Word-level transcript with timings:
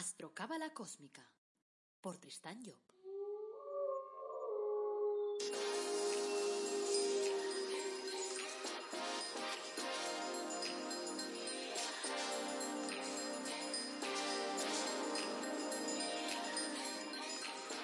Astrocábala 0.00 0.70
Cósmica 0.70 1.22
por 2.00 2.16
Tristán 2.16 2.58
Job. 2.64 2.80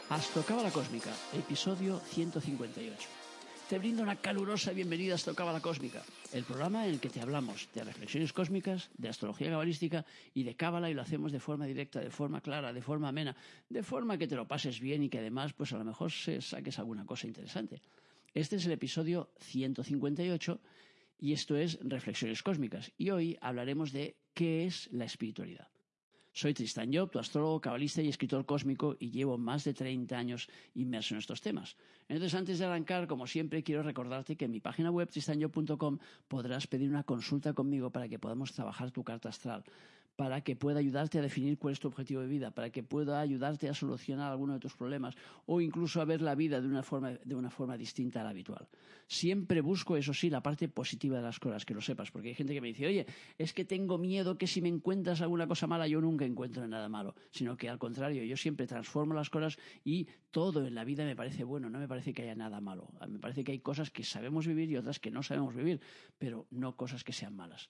Astrocábala 0.08 0.70
Cósmica, 0.70 1.12
episodio 1.34 2.00
158. 2.00 3.25
Te 3.68 3.80
brindo 3.80 4.04
una 4.04 4.14
calurosa 4.14 4.70
bienvenida 4.70 5.14
a 5.14 5.16
Astrocábala 5.16 5.60
Cósmica, 5.60 6.00
el 6.32 6.44
programa 6.44 6.86
en 6.86 6.94
el 6.94 7.00
que 7.00 7.10
te 7.10 7.20
hablamos 7.20 7.68
de 7.74 7.82
reflexiones 7.82 8.32
cósmicas, 8.32 8.90
de 8.96 9.08
astrología 9.08 9.50
cabalística 9.50 10.06
y 10.34 10.44
de 10.44 10.54
cábala 10.54 10.88
y 10.88 10.94
lo 10.94 11.02
hacemos 11.02 11.32
de 11.32 11.40
forma 11.40 11.66
directa, 11.66 11.98
de 11.98 12.10
forma 12.10 12.40
clara, 12.40 12.72
de 12.72 12.80
forma 12.80 13.08
amena, 13.08 13.34
de 13.68 13.82
forma 13.82 14.18
que 14.18 14.28
te 14.28 14.36
lo 14.36 14.46
pases 14.46 14.78
bien 14.78 15.02
y 15.02 15.08
que 15.08 15.18
además 15.18 15.52
pues 15.52 15.72
a 15.72 15.78
lo 15.78 15.84
mejor 15.84 16.12
se 16.12 16.40
saques 16.40 16.78
alguna 16.78 17.04
cosa 17.04 17.26
interesante. 17.26 17.82
Este 18.34 18.54
es 18.54 18.66
el 18.66 18.72
episodio 18.72 19.30
158 19.40 20.60
y 21.18 21.32
esto 21.32 21.56
es 21.56 21.80
Reflexiones 21.82 22.44
Cósmicas 22.44 22.92
y 22.96 23.10
hoy 23.10 23.36
hablaremos 23.40 23.90
de 23.90 24.14
qué 24.32 24.66
es 24.66 24.88
la 24.92 25.06
espiritualidad. 25.06 25.66
Soy 26.36 26.52
Tristan 26.52 26.92
Job, 26.92 27.10
tu 27.10 27.18
astrólogo, 27.18 27.62
cabalista 27.62 28.02
y 28.02 28.10
escritor 28.10 28.44
cósmico 28.44 28.94
y 29.00 29.10
llevo 29.10 29.38
más 29.38 29.64
de 29.64 29.72
30 29.72 30.18
años 30.18 30.50
inmerso 30.74 31.14
en 31.14 31.20
estos 31.20 31.40
temas. 31.40 31.78
Entonces, 32.10 32.34
antes 32.34 32.58
de 32.58 32.66
arrancar, 32.66 33.06
como 33.06 33.26
siempre, 33.26 33.62
quiero 33.62 33.82
recordarte 33.82 34.36
que 34.36 34.44
en 34.44 34.50
mi 34.50 34.60
página 34.60 34.90
web 34.90 35.08
tristanjob.com 35.08 35.98
podrás 36.28 36.66
pedir 36.66 36.90
una 36.90 37.04
consulta 37.04 37.54
conmigo 37.54 37.88
para 37.88 38.06
que 38.06 38.18
podamos 38.18 38.52
trabajar 38.52 38.90
tu 38.90 39.02
carta 39.02 39.30
astral 39.30 39.64
para 40.16 40.40
que 40.40 40.56
pueda 40.56 40.78
ayudarte 40.80 41.18
a 41.18 41.22
definir 41.22 41.58
cuál 41.58 41.72
es 41.72 41.80
tu 41.80 41.88
objetivo 41.88 42.22
de 42.22 42.26
vida, 42.26 42.50
para 42.50 42.70
que 42.70 42.82
pueda 42.82 43.20
ayudarte 43.20 43.68
a 43.68 43.74
solucionar 43.74 44.32
alguno 44.32 44.54
de 44.54 44.60
tus 44.60 44.74
problemas 44.74 45.14
o 45.44 45.60
incluso 45.60 46.00
a 46.00 46.06
ver 46.06 46.22
la 46.22 46.34
vida 46.34 46.60
de 46.60 46.66
una 46.66 46.82
forma, 46.82 47.12
de 47.12 47.34
una 47.34 47.50
forma 47.50 47.76
distinta 47.76 48.22
a 48.22 48.24
la 48.24 48.30
habitual. 48.30 48.66
Siempre 49.06 49.60
busco, 49.60 49.96
eso 49.96 50.14
sí, 50.14 50.30
la 50.30 50.42
parte 50.42 50.68
positiva 50.68 51.18
de 51.18 51.22
las 51.22 51.38
cosas, 51.38 51.66
que 51.66 51.74
lo 51.74 51.82
sepas, 51.82 52.10
porque 52.10 52.28
hay 52.28 52.34
gente 52.34 52.54
que 52.54 52.60
me 52.62 52.68
dice, 52.68 52.86
oye, 52.86 53.06
es 53.36 53.52
que 53.52 53.64
tengo 53.64 53.98
miedo 53.98 54.38
que 54.38 54.46
si 54.46 54.62
me 54.62 54.68
encuentras 54.68 55.20
alguna 55.20 55.46
cosa 55.46 55.66
mala, 55.66 55.86
yo 55.86 56.00
nunca 56.00 56.24
encuentro 56.24 56.66
nada 56.66 56.88
malo, 56.88 57.14
sino 57.30 57.56
que 57.56 57.68
al 57.68 57.78
contrario, 57.78 58.24
yo 58.24 58.36
siempre 58.36 58.66
transformo 58.66 59.12
las 59.12 59.28
cosas 59.28 59.58
y 59.84 60.08
todo 60.30 60.66
en 60.66 60.74
la 60.74 60.84
vida 60.84 61.04
me 61.04 61.14
parece 61.14 61.44
bueno, 61.44 61.68
no 61.68 61.78
me 61.78 61.88
parece 61.88 62.14
que 62.14 62.22
haya 62.22 62.34
nada 62.34 62.60
malo. 62.60 62.88
Me 63.08 63.18
parece 63.18 63.44
que 63.44 63.52
hay 63.52 63.60
cosas 63.60 63.90
que 63.90 64.02
sabemos 64.02 64.46
vivir 64.46 64.70
y 64.70 64.76
otras 64.76 64.98
que 64.98 65.10
no 65.10 65.22
sabemos 65.22 65.54
vivir, 65.54 65.80
pero 66.18 66.46
no 66.50 66.76
cosas 66.76 67.04
que 67.04 67.12
sean 67.12 67.36
malas. 67.36 67.68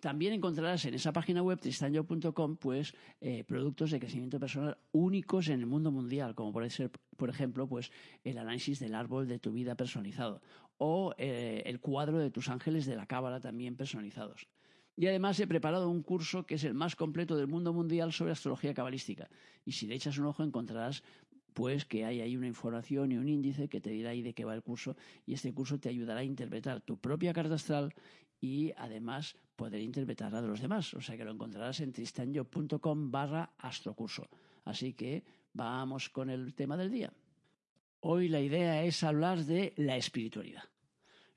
También 0.00 0.32
encontrarás 0.32 0.84
en 0.84 0.94
esa 0.94 1.12
página 1.12 1.42
web 1.42 1.58
tristanyo.com 1.58 2.56
pues 2.56 2.94
eh, 3.20 3.42
productos 3.44 3.90
de 3.90 3.98
crecimiento 3.98 4.38
personal 4.38 4.78
únicos 4.92 5.48
en 5.48 5.58
el 5.58 5.66
mundo 5.66 5.90
mundial, 5.90 6.36
como 6.36 6.52
puede 6.52 6.70
ser, 6.70 6.92
por 7.16 7.30
ejemplo, 7.30 7.66
pues 7.66 7.90
el 8.22 8.38
análisis 8.38 8.78
del 8.78 8.94
árbol 8.94 9.26
de 9.26 9.40
tu 9.40 9.52
vida 9.52 9.74
personalizado 9.74 10.40
o 10.76 11.14
eh, 11.18 11.64
el 11.66 11.80
cuadro 11.80 12.18
de 12.18 12.30
tus 12.30 12.48
ángeles 12.48 12.86
de 12.86 12.94
la 12.94 13.06
cábala 13.06 13.40
también 13.40 13.76
personalizados. 13.76 14.46
Y 14.94 15.06
además 15.06 15.38
he 15.40 15.46
preparado 15.48 15.90
un 15.90 16.02
curso 16.02 16.46
que 16.46 16.54
es 16.54 16.64
el 16.64 16.74
más 16.74 16.94
completo 16.94 17.36
del 17.36 17.48
mundo 17.48 17.72
mundial 17.72 18.12
sobre 18.12 18.32
astrología 18.32 18.74
cabalística. 18.74 19.28
Y 19.64 19.72
si 19.72 19.86
le 19.88 19.96
echas 19.96 20.18
un 20.18 20.26
ojo 20.26 20.44
encontrarás 20.44 21.02
pues 21.54 21.84
que 21.84 22.04
hay 22.04 22.20
ahí 22.20 22.36
una 22.36 22.46
información 22.46 23.10
y 23.10 23.16
un 23.16 23.28
índice 23.28 23.68
que 23.68 23.80
te 23.80 23.90
dirá 23.90 24.10
ahí 24.10 24.22
de 24.22 24.32
qué 24.32 24.44
va 24.44 24.54
el 24.54 24.62
curso 24.62 24.96
y 25.26 25.34
este 25.34 25.52
curso 25.52 25.80
te 25.80 25.88
ayudará 25.88 26.20
a 26.20 26.24
interpretar 26.24 26.80
tu 26.82 26.98
propia 26.98 27.32
carta 27.32 27.56
astral 27.56 27.94
y 28.40 28.72
además 28.76 29.36
poder 29.58 29.82
interpretar 29.82 30.32
la 30.32 30.40
de 30.40 30.48
los 30.48 30.62
demás. 30.62 30.94
O 30.94 31.02
sea 31.02 31.16
que 31.16 31.24
lo 31.24 31.32
encontrarás 31.32 31.80
en 31.80 31.92
tristanyo.com 31.92 33.10
barra 33.10 33.50
astrocurso. 33.58 34.30
Así 34.64 34.94
que 34.94 35.24
vamos 35.52 36.08
con 36.08 36.30
el 36.30 36.54
tema 36.54 36.76
del 36.76 36.90
día. 36.90 37.12
Hoy 38.00 38.28
la 38.28 38.40
idea 38.40 38.84
es 38.84 39.02
hablar 39.02 39.44
de 39.44 39.74
la 39.76 39.96
espiritualidad. 39.96 40.62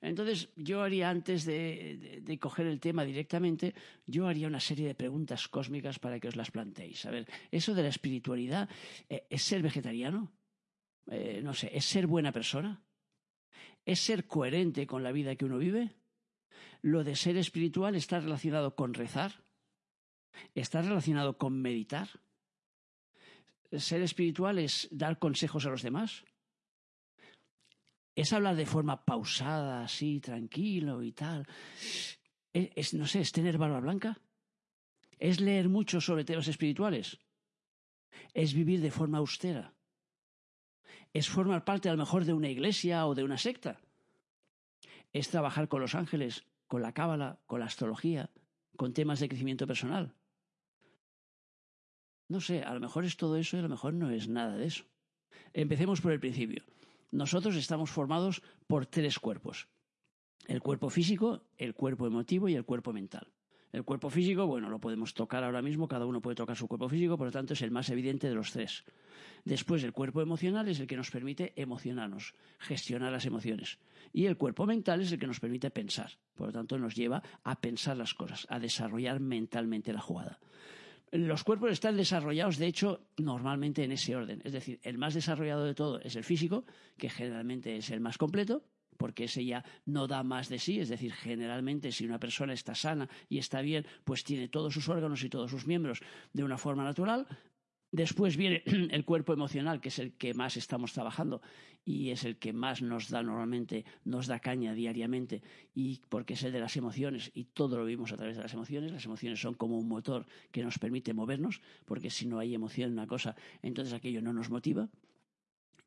Entonces, 0.01 0.49
yo 0.55 0.81
haría, 0.81 1.09
antes 1.09 1.45
de, 1.45 2.37
coger 2.39 2.67
el 2.67 2.79
tema 2.79 3.05
directamente, 3.05 3.73
yo 4.05 4.27
haría 4.27 4.47
una 4.47 4.59
serie 4.59 4.87
de 4.87 4.95
preguntas 4.95 5.47
cósmicas 5.47 5.99
para 5.99 6.19
que 6.19 6.27
os 6.27 6.35
las 6.35 6.51
planteéis. 6.51 7.05
A 7.05 7.11
ver, 7.11 7.27
eso 7.51 7.73
de 7.73 7.83
la 7.83 7.89
espiritualidad, 7.89 8.69
eh, 9.09 9.25
¿es 9.29 9.43
ser 9.43 9.61
vegetariano? 9.61 10.31
Eh, 11.09 11.41
no 11.43 11.53
sé, 11.53 11.69
¿es 11.73 11.85
ser 11.85 12.07
buena 12.07 12.31
persona? 12.31 12.83
¿Es 13.85 13.99
ser 13.99 14.25
coherente 14.25 14.85
con 14.87 15.03
la 15.03 15.11
vida 15.11 15.35
que 15.35 15.45
uno 15.45 15.57
vive? 15.57 16.00
Lo 16.81 17.03
de 17.03 17.15
ser 17.15 17.37
espiritual 17.37 17.95
está 17.95 18.19
relacionado 18.19 18.75
con 18.75 18.93
rezar, 18.93 19.43
está 20.55 20.81
relacionado 20.81 21.37
con 21.37 21.61
meditar. 21.61 22.09
Ser 23.71 24.01
espiritual 24.01 24.59
es 24.59 24.87
dar 24.91 25.19
consejos 25.19 25.65
a 25.65 25.69
los 25.69 25.81
demás. 25.81 26.25
Es 28.15 28.33
hablar 28.33 28.55
de 28.55 28.65
forma 28.65 29.05
pausada, 29.05 29.83
así, 29.83 30.19
tranquilo 30.19 31.03
y 31.03 31.13
tal. 31.13 31.47
Es, 32.51 32.93
no 32.93 33.07
sé, 33.07 33.21
es 33.21 33.31
tener 33.31 33.57
barba 33.57 33.79
blanca. 33.79 34.19
Es 35.19 35.39
leer 35.39 35.69
mucho 35.69 36.01
sobre 36.01 36.25
temas 36.25 36.47
espirituales. 36.47 37.19
Es 38.33 38.53
vivir 38.53 38.81
de 38.81 38.91
forma 38.91 39.19
austera. 39.19 39.73
Es 41.13 41.29
formar 41.29 41.63
parte 41.63 41.87
a 41.87 41.93
lo 41.93 41.99
mejor 41.99 42.25
de 42.25 42.33
una 42.33 42.49
iglesia 42.49 43.05
o 43.05 43.15
de 43.15 43.23
una 43.23 43.37
secta. 43.37 43.79
Es 45.13 45.29
trabajar 45.29 45.69
con 45.69 45.79
los 45.79 45.95
ángeles 45.95 46.45
con 46.71 46.81
la 46.81 46.93
cábala, 46.93 47.37
con 47.47 47.59
la 47.59 47.65
astrología, 47.65 48.29
con 48.77 48.93
temas 48.93 49.19
de 49.19 49.27
crecimiento 49.27 49.67
personal. 49.67 50.15
No 52.29 52.39
sé, 52.39 52.63
a 52.63 52.73
lo 52.73 52.79
mejor 52.79 53.03
es 53.03 53.17
todo 53.17 53.35
eso 53.35 53.57
y 53.57 53.59
a 53.59 53.63
lo 53.63 53.67
mejor 53.67 53.93
no 53.93 54.09
es 54.09 54.29
nada 54.29 54.55
de 54.55 54.67
eso. 54.67 54.85
Empecemos 55.51 55.99
por 55.99 56.13
el 56.13 56.21
principio. 56.21 56.63
Nosotros 57.11 57.57
estamos 57.57 57.89
formados 57.91 58.41
por 58.67 58.85
tres 58.85 59.19
cuerpos. 59.19 59.67
El 60.47 60.61
cuerpo 60.61 60.89
físico, 60.89 61.43
el 61.57 61.73
cuerpo 61.73 62.07
emotivo 62.07 62.47
y 62.47 62.55
el 62.55 62.63
cuerpo 62.63 62.93
mental. 62.93 63.33
El 63.71 63.85
cuerpo 63.85 64.09
físico, 64.09 64.47
bueno, 64.47 64.69
lo 64.69 64.79
podemos 64.79 65.13
tocar 65.13 65.43
ahora 65.43 65.61
mismo, 65.61 65.87
cada 65.87 66.05
uno 66.05 66.21
puede 66.21 66.35
tocar 66.35 66.57
su 66.57 66.67
cuerpo 66.67 66.89
físico, 66.89 67.17
por 67.17 67.27
lo 67.27 67.31
tanto 67.31 67.53
es 67.53 67.61
el 67.61 67.71
más 67.71 67.89
evidente 67.89 68.27
de 68.27 68.35
los 68.35 68.51
tres. 68.51 68.83
Después, 69.45 69.83
el 69.83 69.93
cuerpo 69.93 70.21
emocional 70.21 70.67
es 70.67 70.79
el 70.79 70.87
que 70.87 70.97
nos 70.97 71.09
permite 71.09 71.53
emocionarnos, 71.55 72.33
gestionar 72.59 73.11
las 73.11 73.25
emociones. 73.25 73.79
Y 74.11 74.25
el 74.25 74.35
cuerpo 74.35 74.65
mental 74.65 75.01
es 75.01 75.11
el 75.11 75.19
que 75.19 75.27
nos 75.27 75.39
permite 75.39 75.71
pensar. 75.71 76.11
Por 76.35 76.47
lo 76.47 76.53
tanto, 76.53 76.77
nos 76.77 76.95
lleva 76.95 77.23
a 77.43 77.59
pensar 77.61 77.95
las 77.95 78.13
cosas, 78.13 78.45
a 78.49 78.59
desarrollar 78.59 79.19
mentalmente 79.19 79.93
la 79.93 80.01
jugada. 80.01 80.39
Los 81.11 81.43
cuerpos 81.43 81.71
están 81.71 81.97
desarrollados, 81.97 82.57
de 82.57 82.67
hecho, 82.67 83.01
normalmente 83.17 83.83
en 83.83 83.91
ese 83.91 84.15
orden. 84.15 84.41
Es 84.45 84.53
decir, 84.53 84.79
el 84.83 84.97
más 84.97 85.13
desarrollado 85.13 85.65
de 85.65 85.75
todo 85.75 85.99
es 85.99 86.15
el 86.15 86.23
físico, 86.23 86.65
que 86.97 87.09
generalmente 87.09 87.75
es 87.75 87.89
el 87.89 87.99
más 87.99 88.17
completo, 88.17 88.63
porque 89.01 89.23
ese 89.23 89.43
ya 89.43 89.65
no 89.87 90.05
da 90.05 90.21
más 90.21 90.47
de 90.47 90.59
sí. 90.59 90.79
Es 90.79 90.89
decir, 90.89 91.11
generalmente 91.11 91.91
si 91.91 92.05
una 92.05 92.19
persona 92.19 92.53
está 92.53 92.75
sana 92.75 93.09
y 93.29 93.39
está 93.39 93.61
bien, 93.61 93.83
pues 94.03 94.23
tiene 94.23 94.47
todos 94.47 94.75
sus 94.75 94.89
órganos 94.89 95.23
y 95.23 95.29
todos 95.29 95.49
sus 95.49 95.65
miembros 95.65 96.01
de 96.33 96.43
una 96.43 96.59
forma 96.59 96.83
natural. 96.83 97.25
Después 97.91 98.37
viene 98.37 98.61
el 98.91 99.03
cuerpo 99.03 99.33
emocional, 99.33 99.81
que 99.81 99.89
es 99.89 99.97
el 99.97 100.13
que 100.13 100.35
más 100.35 100.55
estamos 100.55 100.93
trabajando 100.93 101.41
y 101.83 102.11
es 102.11 102.25
el 102.25 102.37
que 102.37 102.53
más 102.53 102.83
nos 102.83 103.09
da 103.09 103.23
normalmente, 103.23 103.85
nos 104.05 104.27
da 104.27 104.39
caña 104.39 104.75
diariamente, 104.75 105.41
y 105.73 105.99
porque 106.07 106.35
es 106.35 106.43
el 106.43 106.51
de 106.51 106.59
las 106.59 106.77
emociones, 106.77 107.31
y 107.33 107.45
todo 107.45 107.77
lo 107.77 107.85
vimos 107.85 108.11
a 108.11 108.17
través 108.17 108.37
de 108.37 108.43
las 108.43 108.53
emociones. 108.53 108.91
Las 108.91 109.05
emociones 109.05 109.41
son 109.41 109.55
como 109.55 109.79
un 109.79 109.87
motor 109.87 110.27
que 110.51 110.63
nos 110.63 110.77
permite 110.77 111.15
movernos, 111.15 111.59
porque 111.85 112.11
si 112.11 112.27
no 112.27 112.37
hay 112.37 112.53
emoción 112.53 112.89
en 112.89 112.99
una 112.99 113.07
cosa, 113.07 113.35
entonces 113.63 113.95
aquello 113.95 114.21
no 114.21 114.31
nos 114.31 114.51
motiva. 114.51 114.89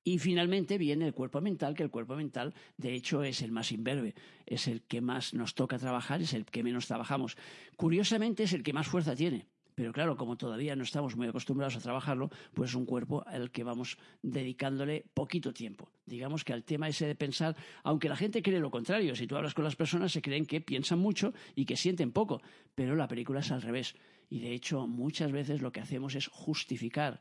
Y 0.05 0.19
finalmente 0.19 0.77
viene 0.77 1.07
el 1.07 1.15
cuerpo 1.15 1.41
mental, 1.41 1.75
que 1.75 1.83
el 1.83 1.91
cuerpo 1.91 2.15
mental, 2.15 2.55
de 2.77 2.95
hecho, 2.95 3.25
es 3.25 3.41
el 3.41 3.51
más 3.51 3.73
imberbe, 3.73 4.15
es 4.45 4.69
el 4.69 4.83
que 4.83 5.01
más 5.01 5.33
nos 5.33 5.55
toca 5.55 5.79
trabajar, 5.79 6.21
es 6.21 6.35
el 6.35 6.45
que 6.45 6.63
menos 6.63 6.87
trabajamos. 6.87 7.37
Curiosamente, 7.77 8.43
es 8.43 8.53
el 8.53 8.63
que 8.63 8.75
más 8.75 8.87
fuerza 8.87 9.17
tiene. 9.17 9.47
Pero 9.75 9.93
claro, 9.93 10.17
como 10.17 10.37
todavía 10.37 10.77
no 10.77 10.85
estamos 10.85 11.17
muy 11.17 11.27
acostumbrados 11.27 11.75
a 11.77 11.81
trabajarlo, 11.81 12.31
pues 12.53 12.71
es 12.71 12.77
un 12.77 12.87
cuerpo 12.87 13.25
al 13.27 13.51
que 13.51 13.65
vamos 13.65 13.99
dedicándole 14.23 15.05
poquito 15.15 15.53
tiempo. 15.53 15.91
Digamos 16.07 16.45
que 16.45 16.53
al 16.53 16.63
tema 16.63 16.89
ese 16.89 17.07
de 17.07 17.17
pensar, 17.17 17.57
aunque 17.83 18.09
la 18.09 18.17
gente 18.17 18.43
cree 18.43 18.61
lo 18.61 18.71
contrario, 18.71 19.17
si 19.17 19.27
tú 19.27 19.37
hablas 19.37 19.55
con 19.55 19.65
las 19.65 19.75
personas 19.75 20.13
se 20.13 20.23
creen 20.23 20.47
que 20.47 20.61
piensan 20.61 21.01
mucho 21.01 21.35
y 21.57 21.65
que 21.65 21.77
sienten 21.77 22.13
poco, 22.13 22.41
pero 22.75 22.95
la 22.95 23.09
película 23.09 23.41
es 23.41 23.51
al 23.51 23.63
revés. 23.63 23.97
Y 24.31 24.41
de 24.41 24.53
hecho, 24.53 24.87
muchas 24.87 25.33
veces 25.33 25.61
lo 25.61 25.73
que 25.73 25.81
hacemos 25.81 26.15
es 26.15 26.29
justificar 26.29 27.21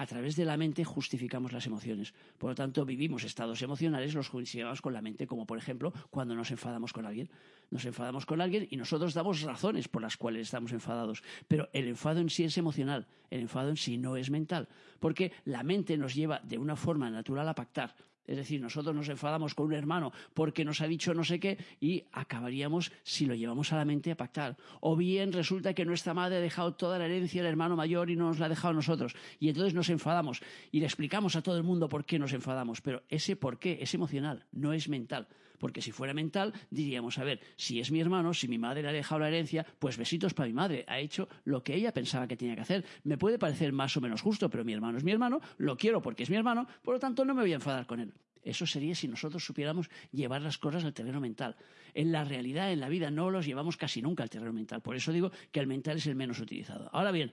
a 0.00 0.06
través 0.06 0.34
de 0.34 0.46
la 0.46 0.56
mente 0.56 0.82
justificamos 0.82 1.52
las 1.52 1.66
emociones. 1.66 2.14
Por 2.38 2.48
lo 2.48 2.54
tanto, 2.54 2.86
vivimos 2.86 3.22
estados 3.22 3.60
emocionales, 3.60 4.14
los 4.14 4.30
justificamos 4.30 4.80
con 4.80 4.94
la 4.94 5.02
mente, 5.02 5.26
como 5.26 5.46
por 5.46 5.58
ejemplo 5.58 5.92
cuando 6.08 6.34
nos 6.34 6.50
enfadamos 6.50 6.94
con 6.94 7.04
alguien. 7.04 7.28
Nos 7.68 7.84
enfadamos 7.84 8.24
con 8.24 8.40
alguien 8.40 8.66
y 8.70 8.78
nosotros 8.78 9.12
damos 9.12 9.42
razones 9.42 9.88
por 9.88 10.00
las 10.00 10.16
cuales 10.16 10.46
estamos 10.46 10.72
enfadados. 10.72 11.22
Pero 11.48 11.68
el 11.74 11.86
enfado 11.86 12.20
en 12.20 12.30
sí 12.30 12.44
es 12.44 12.56
emocional, 12.56 13.08
el 13.28 13.40
enfado 13.40 13.68
en 13.68 13.76
sí 13.76 13.98
no 13.98 14.16
es 14.16 14.30
mental, 14.30 14.70
porque 15.00 15.32
la 15.44 15.62
mente 15.62 15.98
nos 15.98 16.14
lleva 16.14 16.40
de 16.44 16.56
una 16.56 16.76
forma 16.76 17.10
natural 17.10 17.46
a 17.46 17.54
pactar. 17.54 17.94
Es 18.30 18.36
decir, 18.36 18.60
nosotros 18.60 18.94
nos 18.94 19.08
enfadamos 19.08 19.56
con 19.56 19.66
un 19.66 19.72
hermano 19.74 20.12
porque 20.34 20.64
nos 20.64 20.80
ha 20.80 20.86
dicho 20.86 21.12
no 21.12 21.24
sé 21.24 21.40
qué 21.40 21.58
y 21.80 22.04
acabaríamos, 22.12 22.92
si 23.02 23.26
lo 23.26 23.34
llevamos 23.34 23.72
a 23.72 23.76
la 23.76 23.84
mente, 23.84 24.12
a 24.12 24.16
pactar. 24.16 24.56
O 24.78 24.94
bien 24.94 25.32
resulta 25.32 25.74
que 25.74 25.84
nuestra 25.84 26.14
madre 26.14 26.36
ha 26.36 26.40
dejado 26.40 26.74
toda 26.74 26.96
la 26.96 27.06
herencia 27.06 27.40
al 27.40 27.48
hermano 27.48 27.74
mayor 27.74 28.08
y 28.08 28.14
no 28.14 28.28
nos 28.28 28.38
la 28.38 28.46
ha 28.46 28.48
dejado 28.48 28.70
a 28.70 28.74
nosotros. 28.74 29.16
Y 29.40 29.48
entonces 29.48 29.74
nos 29.74 29.88
enfadamos 29.90 30.42
y 30.70 30.78
le 30.78 30.86
explicamos 30.86 31.34
a 31.34 31.42
todo 31.42 31.56
el 31.56 31.64
mundo 31.64 31.88
por 31.88 32.04
qué 32.04 32.20
nos 32.20 32.32
enfadamos. 32.32 32.80
Pero 32.80 33.02
ese 33.08 33.34
por 33.34 33.58
qué 33.58 33.80
es 33.80 33.92
emocional, 33.94 34.46
no 34.52 34.72
es 34.72 34.88
mental. 34.88 35.26
Porque 35.60 35.82
si 35.82 35.92
fuera 35.92 36.14
mental, 36.14 36.54
diríamos, 36.70 37.18
a 37.18 37.24
ver, 37.24 37.40
si 37.56 37.78
es 37.80 37.92
mi 37.92 38.00
hermano, 38.00 38.32
si 38.32 38.48
mi 38.48 38.58
madre 38.58 38.82
le 38.82 38.88
ha 38.88 38.92
dejado 38.92 39.20
la 39.20 39.28
herencia, 39.28 39.64
pues 39.78 39.98
besitos 39.98 40.32
para 40.32 40.48
mi 40.48 40.54
madre. 40.54 40.84
Ha 40.88 40.98
hecho 40.98 41.28
lo 41.44 41.62
que 41.62 41.74
ella 41.74 41.92
pensaba 41.92 42.26
que 42.26 42.36
tenía 42.36 42.56
que 42.56 42.62
hacer. 42.62 42.84
Me 43.04 43.18
puede 43.18 43.38
parecer 43.38 43.72
más 43.72 43.94
o 43.96 44.00
menos 44.00 44.22
justo, 44.22 44.48
pero 44.48 44.64
mi 44.64 44.72
hermano 44.72 44.96
es 44.96 45.04
mi 45.04 45.12
hermano, 45.12 45.40
lo 45.58 45.76
quiero 45.76 46.00
porque 46.00 46.22
es 46.22 46.30
mi 46.30 46.36
hermano, 46.36 46.66
por 46.82 46.94
lo 46.94 46.98
tanto 46.98 47.24
no 47.26 47.34
me 47.34 47.42
voy 47.42 47.52
a 47.52 47.56
enfadar 47.56 47.86
con 47.86 48.00
él. 48.00 48.14
Eso 48.42 48.66
sería 48.66 48.94
si 48.94 49.06
nosotros 49.06 49.44
supiéramos 49.44 49.90
llevar 50.12 50.40
las 50.40 50.56
cosas 50.56 50.84
al 50.84 50.94
terreno 50.94 51.20
mental. 51.20 51.56
En 51.92 52.10
la 52.10 52.24
realidad, 52.24 52.72
en 52.72 52.80
la 52.80 52.88
vida, 52.88 53.10
no 53.10 53.30
los 53.30 53.44
llevamos 53.44 53.76
casi 53.76 54.00
nunca 54.00 54.22
al 54.22 54.30
terreno 54.30 54.52
mental. 54.52 54.80
Por 54.80 54.96
eso 54.96 55.12
digo 55.12 55.30
que 55.52 55.60
el 55.60 55.66
mental 55.66 55.98
es 55.98 56.06
el 56.06 56.14
menos 56.14 56.40
utilizado. 56.40 56.88
Ahora 56.92 57.12
bien, 57.12 57.32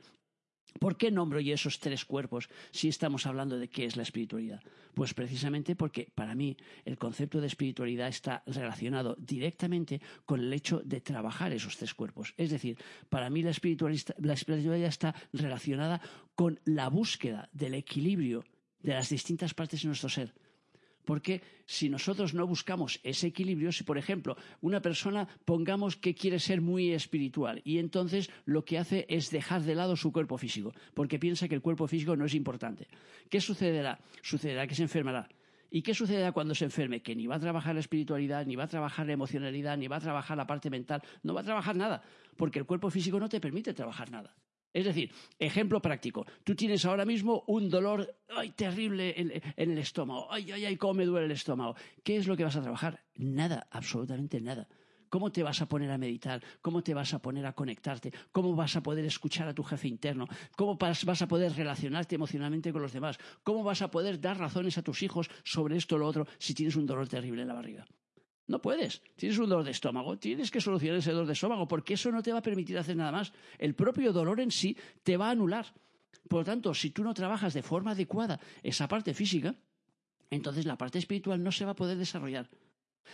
¿Por 0.77 0.97
qué 0.97 1.11
nombro 1.11 1.39
yo 1.39 1.53
esos 1.53 1.79
tres 1.79 2.05
cuerpos 2.05 2.49
si 2.71 2.87
estamos 2.87 3.25
hablando 3.25 3.57
de 3.57 3.69
qué 3.69 3.85
es 3.85 3.95
la 3.95 4.03
espiritualidad? 4.03 4.61
Pues 4.93 5.13
precisamente 5.13 5.75
porque 5.75 6.09
para 6.13 6.35
mí 6.35 6.57
el 6.85 6.97
concepto 6.97 7.41
de 7.41 7.47
espiritualidad 7.47 8.07
está 8.07 8.43
relacionado 8.45 9.15
directamente 9.19 10.01
con 10.25 10.39
el 10.39 10.53
hecho 10.53 10.81
de 10.83 11.01
trabajar 11.01 11.51
esos 11.53 11.77
tres 11.77 11.93
cuerpos. 11.93 12.33
Es 12.37 12.49
decir, 12.49 12.77
para 13.09 13.29
mí 13.29 13.43
la 13.43 13.51
espiritualidad, 13.51 14.87
está 14.87 15.15
relacionada 15.33 16.01
con 16.35 16.59
la 16.65 16.89
búsqueda 16.89 17.49
del 17.53 17.73
equilibrio 17.73 18.43
de 18.81 18.93
las 18.93 19.09
distintas 19.09 19.53
partes 19.53 19.81
de 19.81 19.87
nuestro 19.87 20.09
ser 20.09 20.33
porque 21.07 21.41
si 21.65 21.87
nosotros 21.87 22.33
no 22.33 22.45
buscamos 22.45 22.99
ese 23.01 23.27
equilibrio, 23.27 23.71
si 23.71 23.85
por 23.85 23.97
ejemplo 23.97 24.35
una 24.59 24.81
persona 24.81 25.25
pongamos 25.45 25.95
que 25.95 26.13
quiere 26.13 26.37
ser 26.37 26.59
muy 26.59 26.91
espiritual 26.91 27.61
y 27.63 27.79
entonces 27.79 28.29
lo 28.43 28.65
que 28.65 28.77
hace 28.77 29.05
es 29.07 29.31
dejar 29.31 29.61
de 29.63 29.73
lado 29.73 29.95
su 29.95 30.11
cuerpo 30.11 30.37
físico, 30.37 30.73
porque 30.93 31.17
piensa 31.17 31.47
que 31.47 31.55
el 31.55 31.61
cuerpo 31.61 31.87
físico 31.87 32.17
no 32.17 32.25
es 32.25 32.35
importante, 32.35 32.87
¿qué 33.29 33.39
sucederá? 33.39 33.99
Sucederá 34.21 34.67
que 34.67 34.75
se 34.75 34.83
enfermará. 34.83 35.29
¿Y 35.69 35.81
qué 35.81 35.93
sucederá 35.93 36.33
cuando 36.33 36.53
se 36.55 36.65
enferme? 36.65 37.01
Que 37.01 37.15
ni 37.15 37.25
va 37.25 37.35
a 37.35 37.39
trabajar 37.39 37.73
la 37.73 37.81
espiritualidad, 37.81 38.45
ni 38.45 38.55
va 38.55 38.65
a 38.65 38.67
trabajar 38.67 39.05
la 39.05 39.13
emocionalidad, 39.13 39.77
ni 39.77 39.87
va 39.87 39.97
a 39.97 40.01
trabajar 40.01 40.35
la 40.35 40.47
parte 40.47 40.69
mental, 40.69 41.01
no 41.23 41.33
va 41.33 41.41
a 41.41 41.43
trabajar 41.43 41.75
nada, 41.75 42.03
porque 42.35 42.59
el 42.59 42.65
cuerpo 42.65 42.89
físico 42.89 43.19
no 43.19 43.29
te 43.29 43.39
permite 43.39 43.73
trabajar 43.73 44.11
nada. 44.11 44.33
Es 44.77 44.85
decir, 44.85 45.11
ejemplo 45.39 45.81
práctico. 45.81 46.27
Tú 46.43 46.53
tienes 46.53 46.85
ahora 46.85 47.03
mismo 47.03 47.43
un 47.47 47.67
dolor 47.67 48.15
terrible 48.55 49.19
en, 49.19 49.31
en, 49.33 49.71
el 49.71 49.79
estómago. 49.79 50.31
Ay, 50.31 50.51
ay, 50.51 50.65
ay, 50.65 50.77
cómo 50.77 50.93
me 50.93 51.05
duele 51.05 51.25
el 51.25 51.31
estómago. 51.31 51.75
¿Qué 52.03 52.17
es 52.17 52.27
lo 52.27 52.37
que 52.37 52.43
vas 52.43 52.57
a 52.57 52.61
trabajar? 52.61 53.03
Nada, 53.15 53.67
absolutamente 53.71 54.39
nada. 54.39 54.67
¿Cómo 55.09 55.31
te 55.31 55.41
vas 55.41 55.63
a 55.63 55.67
poner 55.67 55.89
a 55.89 55.97
meditar? 55.97 56.43
¿Cómo 56.61 56.83
te 56.83 56.93
vas 56.93 57.11
a 57.15 57.19
poner 57.19 57.47
a 57.47 57.53
conectarte? 57.53 58.13
¿Cómo 58.31 58.55
vas 58.55 58.75
a 58.75 58.83
poder 58.83 59.05
escuchar 59.05 59.47
a 59.47 59.55
tu 59.55 59.63
jefe 59.63 59.87
interno? 59.87 60.27
¿Cómo 60.55 60.77
vas 60.77 61.21
a 61.23 61.27
poder 61.27 61.53
relacionarte 61.53 62.13
emocionalmente 62.13 62.71
con 62.71 62.83
los 62.83 62.93
demás? 62.93 63.17
¿Cómo 63.41 63.63
vas 63.63 63.81
a 63.81 63.89
poder 63.89 64.21
dar 64.21 64.37
razones 64.37 64.77
a 64.77 64.83
tus 64.83 65.01
hijos 65.01 65.27
sobre 65.43 65.75
esto 65.75 65.95
o 65.95 65.97
lo 65.97 66.05
otro 66.05 66.27
si 66.37 66.53
tienes 66.53 66.75
un 66.75 66.85
dolor 66.85 67.07
terrible 67.07 67.41
en 67.41 67.47
la 67.47 67.55
barriga? 67.55 67.87
No 68.47 68.61
puedes. 68.61 69.01
Tienes 69.17 69.37
un 69.37 69.49
dolor 69.49 69.65
de 69.65 69.71
estómago, 69.71 70.17
tienes 70.17 70.51
que 70.51 70.61
solucionar 70.61 70.99
ese 70.99 71.11
dolor 71.11 71.27
de 71.27 71.33
estómago, 71.33 71.67
porque 71.67 71.95
eso 71.95 72.11
no 72.11 72.23
te 72.23 72.31
va 72.31 72.39
a 72.39 72.41
permitir 72.41 72.77
hacer 72.77 72.95
nada 72.95 73.11
más. 73.11 73.33
El 73.59 73.75
propio 73.75 74.13
dolor 74.13 74.39
en 74.39 74.51
sí 74.51 74.77
te 75.03 75.17
va 75.17 75.27
a 75.27 75.31
anular. 75.31 75.73
Por 76.29 76.39
lo 76.39 76.45
tanto, 76.45 76.73
si 76.73 76.91
tú 76.91 77.03
no 77.03 77.13
trabajas 77.13 77.53
de 77.53 77.61
forma 77.61 77.91
adecuada 77.91 78.39
esa 78.63 78.87
parte 78.87 79.13
física, 79.13 79.55
entonces 80.29 80.65
la 80.65 80.77
parte 80.77 80.97
espiritual 80.97 81.43
no 81.43 81.51
se 81.51 81.65
va 81.65 81.71
a 81.71 81.75
poder 81.75 81.97
desarrollar. 81.97 82.49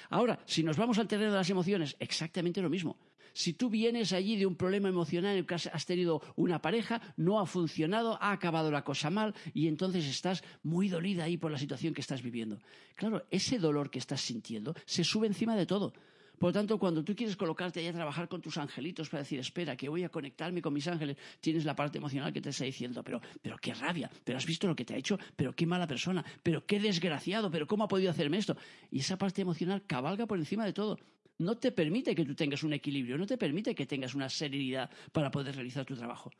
Ahora, 0.09 0.39
si 0.45 0.63
nos 0.63 0.77
vamos 0.77 0.97
al 0.97 1.07
terreno 1.07 1.31
de 1.31 1.37
las 1.37 1.49
emociones, 1.49 1.95
exactamente 1.99 2.61
lo 2.61 2.69
mismo. 2.69 2.97
Si 3.33 3.53
tú 3.53 3.69
vienes 3.69 4.13
allí 4.13 4.35
de 4.37 4.45
un 4.45 4.55
problema 4.55 4.89
emocional 4.89 5.31
en 5.31 5.39
el 5.39 5.45
que 5.47 5.55
has 5.55 5.85
tenido 5.87 6.21
una 6.35 6.61
pareja, 6.61 7.01
no 7.17 7.39
ha 7.39 7.47
funcionado, 7.47 8.21
ha 8.21 8.31
acabado 8.31 8.69
la 8.69 8.83
cosa 8.83 9.09
mal 9.09 9.33
y 9.55 9.67
entonces 9.67 10.05
estás 10.05 10.43
muy 10.61 10.87
dolida 10.87 11.23
ahí 11.23 11.37
por 11.37 11.51
la 11.51 11.57
situación 11.57 11.95
que 11.95 12.01
estás 12.01 12.21
viviendo. 12.21 12.59
Claro, 12.95 13.25
ese 13.31 13.57
dolor 13.57 13.89
que 13.89 13.97
estás 13.97 14.21
sintiendo 14.21 14.75
se 14.85 15.03
sube 15.03 15.25
encima 15.25 15.55
de 15.55 15.65
todo. 15.65 15.93
Por 16.37 16.49
lo 16.49 16.53
tanto, 16.53 16.77
cuando 16.77 17.03
tú 17.03 17.15
quieres 17.15 17.35
colocarte 17.35 17.79
ahí 17.79 17.87
a 17.87 17.93
trabajar 17.93 18.27
con 18.27 18.41
tus 18.41 18.57
angelitos 18.57 19.09
para 19.09 19.23
decir, 19.23 19.39
espera, 19.39 19.75
que 19.75 19.87
voy 19.87 20.03
a 20.03 20.09
conectarme 20.09 20.61
con 20.61 20.73
mis 20.73 20.87
ángeles, 20.87 21.17
tienes 21.39 21.63
la 21.63 21.75
parte 21.75 21.99
emocional 21.99 22.33
que 22.33 22.41
te 22.41 22.49
está 22.49 22.65
diciendo, 22.65 23.03
pero, 23.03 23.21
pero 23.41 23.57
qué 23.57 23.73
rabia, 23.73 24.09
pero 24.23 24.37
has 24.37 24.45
visto 24.45 24.67
lo 24.67 24.75
que 24.75 24.83
te 24.83 24.93
ha 24.93 24.97
hecho, 24.97 25.17
pero 25.35 25.53
qué 25.53 25.65
mala 25.65 25.87
persona, 25.87 26.23
pero 26.41 26.65
qué 26.65 26.79
desgraciado, 26.79 27.49
pero 27.49 27.67
cómo 27.67 27.85
ha 27.85 27.87
podido 27.87 28.11
hacerme 28.11 28.37
esto. 28.37 28.57
Y 28.91 28.99
esa 28.99 29.17
parte 29.17 29.41
emocional 29.41 29.83
cabalga 29.85 30.25
por 30.25 30.37
encima 30.37 30.65
de 30.65 30.73
todo 30.73 30.97
no 31.39 31.57
te 31.57 31.71
permite 31.71 32.15
que 32.15 32.25
tú 32.25 32.35
tengas 32.35 32.63
un 32.63 32.73
equilibrio, 32.73 33.17
no 33.17 33.25
te 33.25 33.37
permite 33.37 33.75
que 33.75 33.85
tengas 33.85 34.13
una 34.15 34.29
serenidad 34.29 34.89
para 35.11 35.31
poder 35.31 35.55
realizar 35.55 35.85
tu 35.85 35.95
trabajo. 35.95 36.31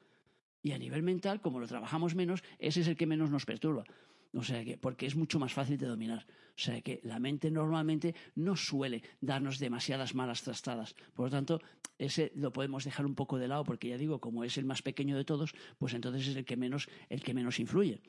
Y 0.62 0.72
a 0.72 0.78
nivel 0.78 1.04
mental, 1.04 1.42
como 1.42 1.60
lo 1.60 1.68
trabajamos 1.68 2.16
menos, 2.16 2.44
ese 2.58 2.82
es 2.82 2.88
el 2.88 2.96
que 2.96 3.06
menos 3.06 3.30
nos 3.30 3.46
perturba. 3.46 3.84
O 4.34 4.44
sea 4.44 4.64
que, 4.66 4.78
porque 4.78 5.06
es 5.06 5.16
mucho 5.16 5.40
más 5.40 5.54
fácil 5.54 5.78
de 5.78 5.88
dominar. 5.88 6.26
O 6.56 6.62
sea 6.62 6.82
que 6.82 7.00
la 7.04 7.20
mente 7.20 7.52
normalmente 7.52 8.16
no 8.36 8.56
suele 8.56 9.02
darnos 9.22 9.60
demasiadas 9.60 10.16
malas 10.16 10.42
trastadas. 10.42 10.96
Por 11.14 11.26
lo 11.26 11.32
tanto, 11.32 11.62
ese 11.98 12.32
lo 12.36 12.52
podemos 12.52 12.84
dejar 12.84 13.06
un 13.06 13.16
poco 13.16 13.38
de 13.38 13.48
lado, 13.48 13.64
porque 13.64 13.90
ya 13.90 13.98
digo, 13.98 14.20
como 14.20 14.44
es 14.44 14.58
el 14.58 14.66
más 14.66 14.82
pequeño 14.82 15.16
de 15.18 15.26
todos, 15.26 15.54
pues 15.78 15.94
entonces 15.94 16.28
es 16.28 16.36
el 16.36 16.46
que 16.46 16.58
menos, 16.58 16.90
el 17.10 17.24
que 17.24 17.34
menos 17.34 17.60
influye 17.60 18.02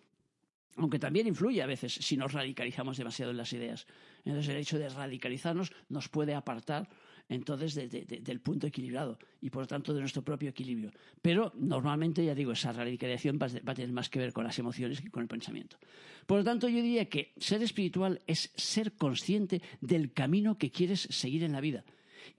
aunque 0.77 0.99
también 0.99 1.27
influye 1.27 1.63
a 1.63 1.67
veces 1.67 1.95
si 1.95 2.17
nos 2.17 2.33
radicalizamos 2.33 2.97
demasiado 2.97 3.31
en 3.31 3.37
las 3.37 3.53
ideas. 3.53 3.87
Entonces 4.25 4.49
el 4.49 4.57
hecho 4.57 4.79
de 4.79 4.89
radicalizarnos 4.89 5.73
nos 5.89 6.09
puede 6.09 6.35
apartar 6.35 6.89
entonces 7.29 7.75
del 7.75 8.41
punto 8.41 8.67
equilibrado 8.67 9.19
y 9.41 9.51
por 9.51 9.63
lo 9.63 9.67
tanto 9.67 9.95
de 9.95 10.01
nuestro 10.01 10.23
propio 10.23 10.51
equilibrio. 10.51 10.93
Pero 11.23 11.53
normalmente, 11.57 12.25
ya 12.25 12.35
digo, 12.35 12.53
esa 12.53 12.73
radicalización 12.73 13.39
va 13.39 13.47
a 13.47 13.75
tener 13.75 13.93
más 13.93 14.09
que 14.09 14.19
ver 14.19 14.33
con 14.33 14.45
las 14.45 14.59
emociones 14.59 15.01
que 15.01 15.11
con 15.11 15.23
el 15.23 15.29
pensamiento. 15.29 15.79
Por 16.27 16.39
lo 16.39 16.45
tanto, 16.45 16.69
yo 16.69 16.83
diría 16.83 17.09
que 17.09 17.33
ser 17.37 17.63
espiritual 17.63 18.21
es 18.27 18.53
ser 18.57 18.93
consciente 18.93 19.63
del 19.81 20.13
camino 20.13 20.59
que 20.59 20.71
quieres 20.71 21.01
seguir 21.11 21.43
en 21.45 21.53
la 21.53 21.61
vida 21.61 21.85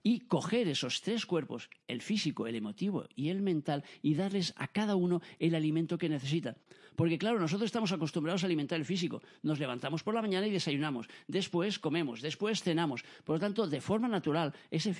y 0.02 0.20
coger 0.20 0.68
esos 0.68 1.02
tres 1.02 1.26
cuerpos, 1.26 1.70
el 1.86 2.02
físico, 2.02 2.46
el 2.46 2.56
emotivo 2.56 3.06
y 3.14 3.28
el 3.28 3.42
mental, 3.42 3.84
y 4.02 4.14
darles 4.14 4.52
a 4.56 4.68
cada 4.68 4.96
uno 4.96 5.20
el 5.38 5.54
alimento 5.54 5.98
que 5.98 6.08
necesita. 6.08 6.56
Porque 6.96 7.18
claro, 7.18 7.38
nosotros 7.38 7.66
estamos 7.66 7.92
acostumbrados 7.92 8.42
a 8.42 8.46
alimentar 8.46 8.78
el 8.78 8.84
físico. 8.84 9.22
Nos 9.42 9.60
levantamos 9.60 10.02
por 10.02 10.14
la 10.14 10.22
mañana 10.22 10.46
y 10.46 10.50
desayunamos. 10.50 11.06
Después 11.28 11.78
comemos, 11.78 12.22
después 12.22 12.62
cenamos. 12.62 13.04
Por 13.24 13.36
lo 13.36 13.40
tanto, 13.40 13.66
de 13.66 13.80
forma 13.80 14.08
natural, 14.08 14.52
ese, 14.70 14.92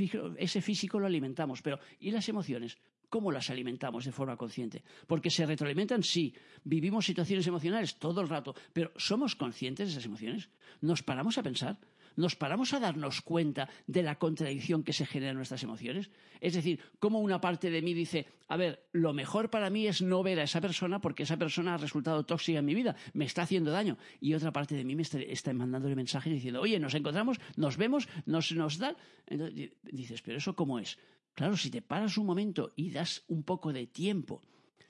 físico 0.63 1.01
lo 1.01 1.07
alimentamos. 1.07 1.63
Pero, 1.63 1.81
¿y 1.99 2.11
las 2.11 2.29
emociones? 2.29 2.77
¿Cómo 3.09 3.33
las 3.33 3.51
alimentamos 3.51 4.05
de 4.05 4.13
forma 4.13 4.37
consciente? 4.37 4.83
Porque 5.07 5.31
se 5.31 5.47
retroalimentan, 5.47 6.03
sí. 6.03 6.35
Vivimos 6.65 7.07
situaciones 7.07 7.47
emocionales 7.47 7.97
todo 7.97 8.21
el 8.21 8.29
rato, 8.29 8.55
pero 8.73 8.93
¿somos 8.97 9.35
conscientes 9.37 9.89
de 9.89 9.93
esas 9.93 10.05
emociones? 10.05 10.51
¿Nos 10.81 11.03
paramos 11.03 11.39
a 11.39 11.43
pensar? 11.43 11.79
Nos 12.17 12.37
paramos 12.37 12.73
a 12.73 12.81
darnos 12.81 13.21
cuenta 13.21 13.69
de 13.87 14.03
la 14.03 14.19
contradicción 14.19 14.83
que 14.83 14.93
se 14.93 15.07
genera 15.07 15.31
en 15.31 15.37
nuestras 15.37 15.63
emociones. 15.63 16.11
Es 16.41 16.55
decir, 16.55 16.81
como 16.99 17.21
una 17.21 17.41
parte 17.41 17.71
de 17.71 17.83
mí 17.83 17.95
dice, 17.95 18.27
a 18.49 18.57
ver, 18.57 18.89
lo 18.93 19.13
mejor 19.13 19.51
para 19.51 19.71
mí 19.71 19.87
es 19.87 20.03
no 20.03 20.23
ver 20.23 20.41
a 20.41 20.45
esa 20.45 20.61
persona 20.61 21.01
porque 21.01 21.23
esa 21.23 21.37
persona 21.37 21.75
ha 21.75 21.79
resultado 21.79 22.25
tóxica 22.25 22.59
en 22.59 22.65
mi 22.65 22.75
vida, 22.75 22.97
me 23.13 23.25
está 23.25 23.43
haciendo 23.43 23.71
daño. 23.71 23.99
Y 24.21 24.35
otra 24.35 24.53
parte 24.53 24.75
de 24.75 24.85
mí 24.85 24.97
me 24.97 25.03
está, 25.03 25.21
está 25.21 25.53
mandándole 25.53 25.95
mensajes 25.95 26.33
diciendo, 26.33 26.61
oye, 26.61 26.81
nos 26.81 26.95
encontramos, 26.95 27.39
nos 27.57 27.77
vemos, 27.77 28.09
nos, 28.27 28.53
nos 28.53 28.79
da. 28.79 28.97
Entonces 29.27 29.71
dices, 29.83 30.23
pero 30.23 30.39
eso 30.39 30.55
cómo 30.55 30.79
es. 30.79 30.99
Claro, 31.35 31.57
si 31.57 31.71
te 31.71 31.83
paras 31.83 32.17
un 32.17 32.27
momento 32.27 32.73
y 32.77 32.91
das 32.91 33.25
un 33.29 33.43
poco 33.43 33.73
de 33.73 33.87
tiempo, 33.87 34.41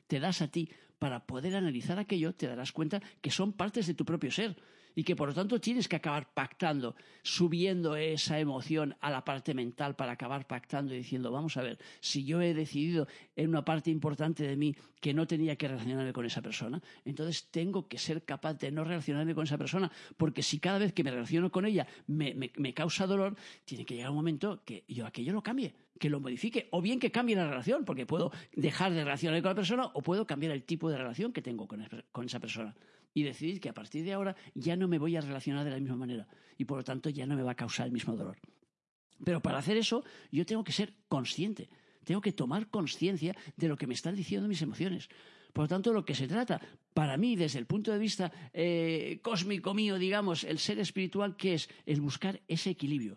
te 0.06 0.20
das 0.20 0.42
a 0.42 0.48
ti 0.48 0.70
para 0.98 1.26
poder 1.26 1.56
analizar 1.56 1.98
aquello, 1.98 2.34
te 2.34 2.46
darás 2.46 2.72
cuenta 2.72 3.02
que 3.20 3.30
son 3.30 3.52
partes 3.52 3.86
de 3.86 3.94
tu 3.94 4.04
propio 4.04 4.30
ser 4.30 4.56
y 4.96 5.04
que 5.04 5.14
por 5.14 5.28
lo 5.28 5.34
tanto 5.34 5.60
tienes 5.60 5.86
que 5.86 5.96
acabar 5.96 6.32
pactando, 6.32 6.96
subiendo 7.22 7.94
esa 7.96 8.40
emoción 8.40 8.96
a 9.00 9.10
la 9.10 9.24
parte 9.24 9.52
mental 9.52 9.94
para 9.94 10.12
acabar 10.12 10.46
pactando 10.46 10.94
y 10.94 10.96
diciendo, 10.96 11.30
vamos 11.30 11.56
a 11.58 11.62
ver, 11.62 11.78
si 12.00 12.24
yo 12.24 12.40
he 12.40 12.54
decidido 12.54 13.06
en 13.36 13.50
una 13.50 13.64
parte 13.64 13.90
importante 13.90 14.44
de 14.44 14.56
mí 14.56 14.74
que 15.00 15.12
no 15.12 15.26
tenía 15.26 15.54
que 15.56 15.68
relacionarme 15.68 16.14
con 16.14 16.24
esa 16.24 16.40
persona, 16.40 16.82
entonces 17.04 17.48
tengo 17.50 17.86
que 17.86 17.98
ser 17.98 18.24
capaz 18.24 18.54
de 18.54 18.72
no 18.72 18.84
relacionarme 18.84 19.34
con 19.34 19.44
esa 19.44 19.58
persona, 19.58 19.92
porque 20.16 20.42
si 20.42 20.58
cada 20.58 20.78
vez 20.78 20.94
que 20.94 21.04
me 21.04 21.10
relaciono 21.10 21.52
con 21.52 21.66
ella 21.66 21.86
me, 22.06 22.50
causa 22.74 23.06
dolor, 23.06 23.36
tiene 23.66 23.84
que 23.84 23.96
llegar 23.96 24.10
un 24.10 24.16
momento 24.16 24.62
que 24.64 24.84
yo 24.88 25.06
aquello 25.06 25.32
lo 25.32 25.42
cambie 25.42 25.74
que 25.98 26.10
lo 26.10 26.20
modifique, 26.20 26.68
o 26.72 26.82
bien 26.82 27.00
que 27.00 27.10
cambie 27.10 27.34
la 27.34 27.48
relación, 27.48 27.86
porque 27.86 28.04
puedo 28.04 28.30
dejar 28.52 28.92
de 28.92 29.02
relacionarme 29.02 29.40
con 29.40 29.48
la 29.48 29.54
persona, 29.54 29.86
o 29.94 30.02
puedo 30.02 30.26
cambiar 30.26 30.52
el 30.52 30.62
tipo 30.62 30.90
de 30.90 30.98
relación 30.98 31.32
que 31.32 31.40
tengo 31.40 31.66
con 31.66 32.26
esa 32.26 32.38
persona 32.38 32.76
y 33.16 33.22
decidir 33.22 33.62
que 33.62 33.70
a 33.70 33.72
partir 33.72 34.04
de 34.04 34.12
ahora 34.12 34.36
ya 34.54 34.76
no 34.76 34.88
me 34.88 34.98
voy 34.98 35.16
a 35.16 35.22
relacionar 35.22 35.64
de 35.64 35.70
la 35.70 35.80
misma 35.80 35.96
manera 35.96 36.28
y 36.58 36.66
por 36.66 36.76
lo 36.76 36.84
tanto 36.84 37.08
ya 37.08 37.24
no 37.24 37.34
me 37.34 37.42
va 37.42 37.52
a 37.52 37.56
causar 37.56 37.86
el 37.86 37.92
mismo 37.92 38.14
dolor. 38.14 38.36
Pero 39.24 39.40
para 39.40 39.56
hacer 39.56 39.78
eso 39.78 40.04
yo 40.30 40.44
tengo 40.44 40.62
que 40.62 40.72
ser 40.72 40.92
consciente, 41.08 41.70
tengo 42.04 42.20
que 42.20 42.32
tomar 42.32 42.68
conciencia 42.68 43.34
de 43.56 43.68
lo 43.68 43.78
que 43.78 43.86
me 43.86 43.94
están 43.94 44.14
diciendo 44.14 44.46
mis 44.46 44.60
emociones. 44.60 45.08
Por 45.54 45.64
lo 45.64 45.68
tanto, 45.68 45.94
lo 45.94 46.04
que 46.04 46.14
se 46.14 46.28
trata, 46.28 46.60
para 46.92 47.16
mí, 47.16 47.36
desde 47.36 47.58
el 47.58 47.64
punto 47.64 47.90
de 47.90 47.98
vista 47.98 48.30
eh, 48.52 49.20
cósmico 49.22 49.72
mío, 49.72 49.98
digamos, 49.98 50.44
el 50.44 50.58
ser 50.58 50.78
espiritual, 50.78 51.38
¿qué 51.38 51.54
es? 51.54 51.70
El 51.86 52.02
buscar 52.02 52.42
ese 52.48 52.68
equilibrio. 52.68 53.16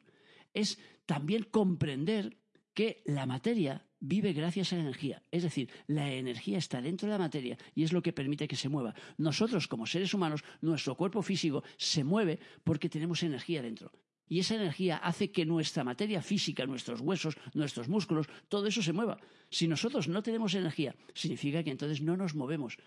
Es 0.54 0.80
también 1.06 1.44
comprender 1.44 2.38
que 2.80 3.04
la 3.04 3.26
materia 3.26 3.84
vive 4.00 4.32
gracias 4.32 4.72
a 4.72 4.78
la 4.78 4.84
energía. 4.84 5.22
Es 5.32 5.44
decir, 5.44 5.70
la 5.88 6.14
energía 6.14 6.58
está 6.58 6.82
dentro 6.82 7.08
de 7.08 7.12
la 7.12 7.20
materia 7.20 7.58
y 7.76 7.84
es 7.84 7.92
lo 7.92 8.02
que 8.02 8.14
permite 8.14 8.48
que 8.48 8.56
se 8.56 8.70
mueva. 8.70 8.96
Nosotros, 9.18 9.68
como 9.68 9.86
seres 9.86 10.14
humanos, 10.14 10.46
nuestro 10.62 10.96
cuerpo 10.96 11.22
físico 11.22 11.62
se 11.76 12.06
mueve 12.06 12.40
porque 12.64 12.88
tenemos 12.88 13.22
energía 13.22 13.62
dentro. 13.62 13.92
Y 14.30 14.40
esa 14.40 14.56
energía 14.56 14.96
hace 14.96 15.30
que 15.30 15.46
nuestra 15.46 15.84
materia 15.84 16.22
física, 16.22 16.66
nuestros 16.66 17.02
huesos, 17.02 17.36
nuestros 17.54 17.90
músculos, 17.90 18.28
todo 18.48 18.66
eso 18.68 18.82
se 18.82 18.94
mueva. 18.94 19.20
Si 19.50 19.68
nosotros 19.68 20.08
no 20.08 20.24
tenemos 20.24 20.54
energía, 20.54 20.96
significa 21.14 21.62
que 21.62 21.72
entonces 21.72 22.00
no 22.00 22.16
nos 22.16 22.34
movemos. 22.34 22.78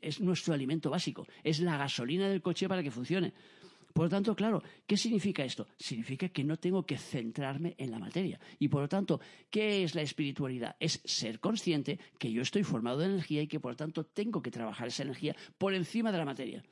es 0.00 0.20
nuestro 0.20 0.54
alimento 0.54 0.88
básico, 0.88 1.26
es 1.44 1.60
la 1.60 1.76
gasolina 1.76 2.30
del 2.30 2.40
coche 2.40 2.66
para 2.66 2.82
que 2.82 2.90
funcione. 2.90 3.34
Por 3.96 4.04
lo 4.04 4.10
tanto, 4.10 4.36
claro, 4.36 4.62
¿qué 4.86 4.94
significa 4.94 5.42
esto? 5.42 5.68
Significa 5.78 6.28
que 6.28 6.44
no 6.44 6.58
tengo 6.58 6.84
que 6.84 6.98
centrarme 6.98 7.74
en 7.78 7.90
la 7.90 7.98
materia. 7.98 8.38
Y 8.58 8.68
por 8.68 8.82
lo 8.82 8.88
tanto, 8.90 9.22
¿qué 9.48 9.84
es 9.84 9.94
la 9.94 10.02
espiritualidad? 10.02 10.76
Es 10.78 11.00
ser 11.06 11.40
consciente 11.40 11.98
que 12.18 12.30
yo 12.30 12.42
estoy 12.42 12.62
formado 12.62 12.98
de 12.98 13.06
energía 13.06 13.40
y 13.40 13.46
que 13.46 13.58
por 13.58 13.72
lo 13.72 13.76
tanto 13.76 14.04
tengo 14.04 14.42
que 14.42 14.50
trabajar 14.50 14.88
esa 14.88 15.04
energía 15.04 15.34
por 15.56 15.72
encima 15.72 16.12
de 16.12 16.18
la 16.18 16.26
materia. 16.26 16.62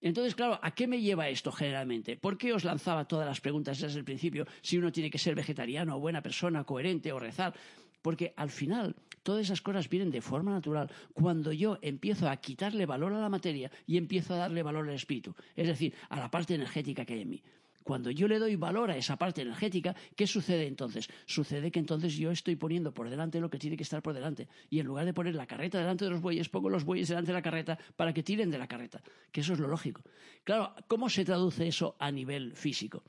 Entonces, 0.00 0.34
claro, 0.34 0.58
¿a 0.60 0.74
qué 0.74 0.88
me 0.88 1.00
lleva 1.00 1.28
esto 1.28 1.52
generalmente? 1.52 2.16
¿Por 2.16 2.36
qué 2.36 2.52
os 2.52 2.64
lanzaba 2.64 3.06
todas 3.06 3.28
las 3.28 3.40
preguntas 3.40 3.78
desde 3.78 4.00
el 4.00 4.04
principio 4.04 4.44
si 4.60 4.76
uno 4.76 4.90
tiene 4.90 5.08
que 5.08 5.18
ser 5.18 5.36
vegetariano, 5.36 6.00
buena 6.00 6.20
persona, 6.20 6.64
coherente 6.64 7.12
o 7.12 7.20
rezar? 7.20 7.54
Porque 8.02 8.34
al 8.36 8.50
final 8.50 8.96
todas 9.22 9.42
esas 9.42 9.60
cosas 9.60 9.88
vienen 9.88 10.10
de 10.10 10.20
forma 10.20 10.52
natural 10.52 10.90
cuando 11.14 11.52
yo 11.52 11.78
empiezo 11.80 12.28
a 12.28 12.36
quitarle 12.36 12.86
valor 12.86 13.12
a 13.12 13.20
la 13.20 13.28
materia 13.28 13.70
y 13.86 13.96
empiezo 13.96 14.34
a 14.34 14.38
darle 14.38 14.62
valor 14.62 14.88
al 14.88 14.94
espíritu, 14.94 15.34
es 15.56 15.68
decir, 15.68 15.94
a 16.10 16.18
la 16.18 16.30
parte 16.30 16.54
energética 16.54 17.04
que 17.04 17.14
hay 17.14 17.22
en 17.22 17.30
mí. 17.30 17.42
Cuando 17.82 18.10
yo 18.10 18.28
le 18.28 18.38
doy 18.38 18.56
valor 18.56 18.90
a 18.90 18.96
esa 18.96 19.16
parte 19.16 19.42
energética, 19.42 19.94
¿qué 20.14 20.26
sucede 20.26 20.66
entonces? 20.66 21.08
Sucede 21.26 21.70
que 21.70 21.80
entonces 21.80 22.14
yo 22.14 22.30
estoy 22.30 22.56
poniendo 22.56 22.94
por 22.94 23.10
delante 23.10 23.40
lo 23.40 23.50
que 23.50 23.58
tiene 23.58 23.76
que 23.76 23.82
estar 23.82 24.02
por 24.02 24.14
delante. 24.14 24.48
Y 24.70 24.78
en 24.78 24.86
lugar 24.86 25.04
de 25.04 25.12
poner 25.12 25.34
la 25.34 25.46
carreta 25.46 25.78
delante 25.78 26.04
de 26.04 26.12
los 26.12 26.20
bueyes, 26.20 26.48
pongo 26.48 26.70
los 26.70 26.84
bueyes 26.84 27.08
delante 27.08 27.32
de 27.32 27.38
la 27.38 27.42
carreta 27.42 27.78
para 27.96 28.12
que 28.14 28.22
tiren 28.22 28.50
de 28.50 28.58
la 28.58 28.68
carreta. 28.68 29.02
Que 29.32 29.40
eso 29.40 29.52
es 29.52 29.58
lo 29.58 29.66
lógico. 29.66 30.02
Claro, 30.44 30.74
¿cómo 30.86 31.08
se 31.08 31.24
traduce 31.24 31.66
eso 31.66 31.96
a 31.98 32.12
nivel 32.12 32.54
físico? 32.54 33.02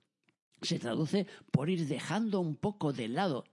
Se 0.62 0.80
traduce 0.80 1.28
por 1.52 1.70
ir 1.70 1.88
dejando 1.88 2.40
un 2.40 2.56
poco 2.56 2.94
de 2.94 3.10
lado 3.10 3.44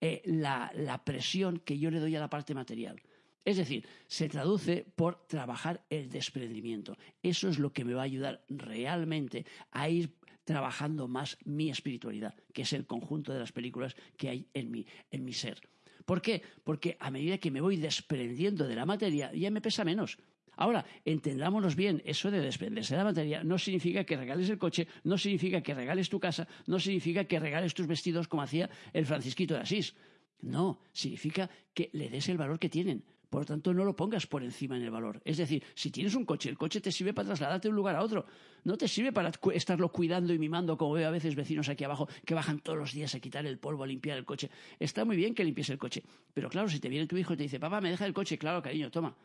eh, 0.00 0.22
la, 0.24 0.70
la 0.74 1.04
presión 1.04 1.58
que 1.58 1.78
yo 1.78 1.90
le 1.90 2.00
doy 2.00 2.16
a 2.16 2.20
la 2.20 2.30
parte 2.30 2.54
material. 2.54 3.00
Es 3.44 3.58
decir, 3.58 3.86
se 4.06 4.28
traduce 4.28 4.86
por 4.96 5.26
trabajar 5.26 5.84
el 5.90 6.08
desprendimiento. 6.08 6.96
Eso 7.22 7.48
es 7.48 7.58
lo 7.58 7.72
que 7.72 7.84
me 7.84 7.94
va 7.94 8.02
a 8.02 8.04
ayudar 8.06 8.44
realmente 8.48 9.44
a 9.70 9.88
ir 9.88 10.14
trabajando 10.44 11.08
más 11.08 11.36
mi 11.44 11.70
espiritualidad, 11.70 12.34
que 12.52 12.62
es 12.62 12.72
el 12.72 12.86
conjunto 12.86 13.32
de 13.32 13.40
las 13.40 13.52
películas 13.52 13.96
que 14.16 14.28
hay 14.28 14.48
en 14.54 14.70
mi, 14.70 14.86
en 15.10 15.24
mi 15.24 15.32
ser. 15.32 15.60
¿Por 16.04 16.20
qué? 16.20 16.42
Porque 16.64 16.96
a 17.00 17.10
medida 17.10 17.38
que 17.38 17.50
me 17.50 17.60
voy 17.60 17.76
desprendiendo 17.76 18.66
de 18.66 18.76
la 18.76 18.86
materia, 18.86 19.32
ya 19.32 19.50
me 19.50 19.62
pesa 19.62 19.84
menos. 19.84 20.18
Ahora, 20.56 20.84
entendámonos 21.04 21.76
bien, 21.76 22.02
eso 22.04 22.30
de 22.30 22.40
desprenderse 22.40 22.94
de 22.94 22.98
la 22.98 23.04
materia 23.04 23.44
no 23.44 23.58
significa 23.58 24.04
que 24.04 24.16
regales 24.16 24.48
el 24.50 24.58
coche, 24.58 24.86
no 25.04 25.18
significa 25.18 25.62
que 25.62 25.74
regales 25.74 26.08
tu 26.08 26.20
casa, 26.20 26.46
no 26.66 26.78
significa 26.78 27.24
que 27.24 27.40
regales 27.40 27.74
tus 27.74 27.86
vestidos 27.86 28.28
como 28.28 28.42
hacía 28.42 28.70
el 28.92 29.06
Francisquito 29.06 29.54
de 29.54 29.60
Asís. 29.60 29.94
No, 30.42 30.80
significa 30.92 31.48
que 31.72 31.90
le 31.92 32.10
des 32.10 32.28
el 32.28 32.36
valor 32.36 32.58
que 32.58 32.68
tienen. 32.68 33.04
Por 33.34 33.40
lo 33.40 33.46
tanto, 33.46 33.74
no 33.74 33.84
lo 33.84 33.96
pongas 33.96 34.28
por 34.28 34.44
encima 34.44 34.76
en 34.76 34.82
el 34.84 34.92
valor. 34.92 35.20
Es 35.24 35.38
decir, 35.38 35.64
si 35.74 35.90
tienes 35.90 36.14
un 36.14 36.24
coche, 36.24 36.48
el 36.48 36.56
coche 36.56 36.80
te 36.80 36.92
sirve 36.92 37.12
para 37.12 37.26
trasladarte 37.26 37.66
de 37.66 37.70
un 37.70 37.74
lugar 37.76 37.96
a 37.96 38.02
otro. 38.02 38.26
No 38.62 38.76
te 38.76 38.86
sirve 38.86 39.12
para 39.12 39.32
estarlo 39.52 39.90
cuidando 39.90 40.32
y 40.32 40.38
mimando, 40.38 40.78
como 40.78 40.92
veo 40.92 41.08
a 41.08 41.10
veces 41.10 41.34
vecinos 41.34 41.68
aquí 41.68 41.82
abajo 41.82 42.08
que 42.24 42.34
bajan 42.34 42.60
todos 42.60 42.78
los 42.78 42.92
días 42.92 43.12
a 43.16 43.18
quitar 43.18 43.44
el 43.44 43.58
polvo, 43.58 43.82
a 43.82 43.88
limpiar 43.88 44.18
el 44.18 44.24
coche. 44.24 44.50
Está 44.78 45.04
muy 45.04 45.16
bien 45.16 45.34
que 45.34 45.42
limpies 45.42 45.68
el 45.70 45.78
coche. 45.78 46.04
Pero 46.32 46.48
claro, 46.48 46.68
si 46.68 46.78
te 46.78 46.88
viene 46.88 47.08
tu 47.08 47.16
hijo 47.16 47.34
y 47.34 47.36
te 47.36 47.42
dice, 47.42 47.58
papá, 47.58 47.80
me 47.80 47.90
deja 47.90 48.06
el 48.06 48.14
coche, 48.14 48.38
claro, 48.38 48.62
cariño, 48.62 48.88
toma. 48.92 49.16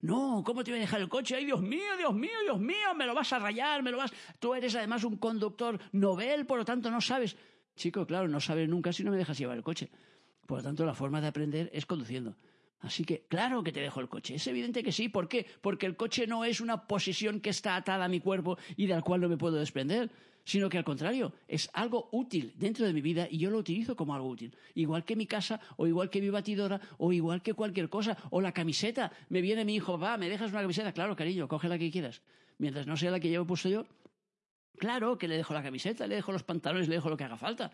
No, 0.00 0.42
¿cómo 0.44 0.62
te 0.62 0.70
voy 0.70 0.78
a 0.78 0.82
dejar 0.82 1.00
el 1.00 1.08
coche? 1.08 1.36
¡Ay, 1.36 1.46
Dios 1.46 1.62
mío, 1.62 1.96
Dios 1.98 2.14
mío, 2.14 2.38
Dios 2.42 2.60
mío! 2.60 2.94
Me 2.96 3.06
lo 3.06 3.14
vas 3.14 3.32
a 3.32 3.38
rayar, 3.38 3.82
me 3.82 3.90
lo 3.90 3.96
vas. 3.96 4.12
Tú 4.38 4.54
eres 4.54 4.74
además 4.74 5.04
un 5.04 5.16
conductor 5.16 5.80
novel, 5.92 6.46
por 6.46 6.58
lo 6.58 6.64
tanto 6.64 6.90
no 6.90 7.00
sabes. 7.00 7.36
Chico, 7.74 8.06
claro, 8.06 8.28
no 8.28 8.40
sabes 8.40 8.68
nunca 8.68 8.92
si 8.92 9.04
no 9.04 9.10
me 9.10 9.16
dejas 9.16 9.38
llevar 9.38 9.56
el 9.56 9.62
coche. 9.62 9.90
Por 10.46 10.58
lo 10.58 10.64
tanto, 10.64 10.84
la 10.84 10.94
forma 10.94 11.20
de 11.20 11.28
aprender 11.28 11.70
es 11.72 11.86
conduciendo. 11.86 12.36
Así 12.80 13.04
que, 13.04 13.26
claro 13.26 13.64
que 13.64 13.72
te 13.72 13.80
dejo 13.80 14.00
el 14.00 14.08
coche. 14.08 14.34
Es 14.34 14.46
evidente 14.46 14.82
que 14.82 14.92
sí. 14.92 15.08
¿Por 15.08 15.28
qué? 15.28 15.46
Porque 15.60 15.86
el 15.86 15.96
coche 15.96 16.26
no 16.26 16.44
es 16.44 16.60
una 16.60 16.86
posición 16.86 17.40
que 17.40 17.50
está 17.50 17.74
atada 17.74 18.04
a 18.04 18.08
mi 18.08 18.20
cuerpo 18.20 18.58
y 18.76 18.86
del 18.86 19.02
cual 19.02 19.22
no 19.22 19.28
me 19.28 19.36
puedo 19.36 19.56
desprender, 19.56 20.10
sino 20.46 20.68
que 20.68 20.78
al 20.78 20.84
contrario, 20.84 21.32
es 21.48 21.68
algo 21.72 22.08
útil 22.12 22.54
dentro 22.56 22.86
de 22.86 22.92
mi 22.92 23.00
vida 23.00 23.26
y 23.28 23.38
yo 23.38 23.50
lo 23.50 23.58
utilizo 23.58 23.96
como 23.96 24.14
algo 24.14 24.28
útil. 24.28 24.56
Igual 24.74 25.04
que 25.04 25.16
mi 25.16 25.26
casa, 25.26 25.60
o 25.76 25.88
igual 25.88 26.08
que 26.08 26.20
mi 26.20 26.30
batidora, 26.30 26.80
o 26.98 27.12
igual 27.12 27.42
que 27.42 27.52
cualquier 27.52 27.88
cosa, 27.88 28.16
o 28.30 28.40
la 28.40 28.52
camiseta. 28.52 29.10
Me 29.28 29.40
viene 29.40 29.64
mi 29.64 29.74
hijo, 29.74 29.98
va, 29.98 30.16
¿me 30.16 30.28
dejas 30.28 30.52
una 30.52 30.60
camiseta? 30.60 30.92
Claro, 30.92 31.16
cariño, 31.16 31.48
coge 31.48 31.68
la 31.68 31.76
que 31.76 31.90
quieras. 31.90 32.22
Mientras 32.58 32.86
no 32.86 32.96
sea 32.96 33.10
la 33.10 33.18
que 33.18 33.28
llevo 33.28 33.44
puesto 33.44 33.68
yo, 33.68 33.86
claro 34.78 35.18
que 35.18 35.26
le 35.26 35.36
dejo 35.36 35.52
la 35.52 35.64
camiseta, 35.64 36.06
le 36.06 36.14
dejo 36.14 36.30
los 36.30 36.44
pantalones, 36.44 36.88
le 36.88 36.94
dejo 36.94 37.10
lo 37.10 37.16
que 37.16 37.24
haga 37.24 37.36
falta. 37.36 37.72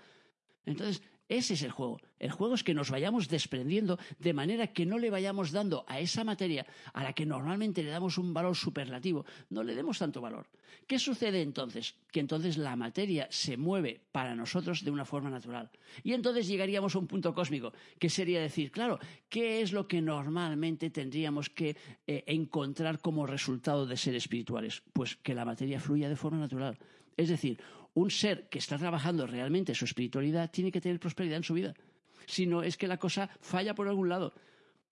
Entonces, 0.65 1.03
ese 1.37 1.55
es 1.55 1.63
el 1.63 1.71
juego. 1.71 2.01
El 2.19 2.31
juego 2.31 2.55
es 2.55 2.63
que 2.63 2.75
nos 2.75 2.91
vayamos 2.91 3.29
desprendiendo 3.29 3.99
de 4.19 4.33
manera 4.33 4.69
que 4.69 4.87
no 4.87 4.99
le 4.99 5.11
vayamos 5.11 5.51
dando 5.51 5.85
a 5.89 5.99
esa 5.99 6.25
materia 6.25 6.67
a 6.93 7.03
la 7.03 7.13
que 7.13 7.27
normalmente 7.27 7.83
le 7.83 7.91
damos 7.91 8.19
un 8.19 8.35
valor 8.35 8.55
superlativo, 8.55 9.25
no 9.51 9.63
le 9.65 9.75
demos 9.75 9.99
tanto 9.99 10.21
valor. 10.21 10.47
¿Qué 10.87 10.99
sucede 10.99 11.43
entonces? 11.43 11.95
Que 12.11 12.21
entonces 12.21 12.59
la 12.59 12.77
materia 12.77 13.29
se 13.31 13.57
mueve 13.57 14.01
para 14.13 14.35
nosotros 14.35 14.85
de 14.85 14.91
una 14.91 15.05
forma 15.05 15.31
natural. 15.31 15.71
Y 16.03 16.13
entonces 16.13 16.47
llegaríamos 16.47 16.95
a 16.95 16.99
un 16.99 17.07
punto 17.07 17.35
cósmico, 17.35 17.73
que 17.99 18.11
sería 18.11 18.41
decir, 18.41 18.71
claro, 18.71 18.99
¿qué 19.29 19.63
es 19.63 19.73
lo 19.73 19.89
que 19.89 20.03
normalmente 20.03 20.91
tendríamos 20.91 21.49
que 21.49 21.77
eh, 22.07 22.25
encontrar 22.27 23.01
como 23.01 23.27
resultado 23.27 23.87
de 23.87 23.97
ser 23.97 24.15
espirituales? 24.15 24.83
Pues 24.93 25.17
que 25.17 25.35
la 25.35 25.45
materia 25.45 25.81
fluya 25.81 26.09
de 26.09 26.17
forma 26.17 26.39
natural. 26.39 26.79
Es 27.17 27.29
decir, 27.29 27.59
un 27.95 28.11
ser 28.11 28.49
que 28.49 28.59
está 28.59 28.79
trabajando 28.79 29.27
realmente 29.27 29.75
su 29.75 29.85
espiritualidad 29.85 30.51
tiene 30.51 30.73
que 30.73 30.81
tener 30.81 30.99
prosperidad 30.99 31.37
en 31.37 31.45
su 31.45 31.55
vida. 31.55 31.75
Si 32.27 32.47
no, 32.47 32.63
es 32.63 32.77
que 32.77 32.87
la 32.87 32.99
cosa 32.99 33.29
falla 33.41 33.75
por 33.75 33.89
algún 33.89 34.09
lado. 34.09 34.33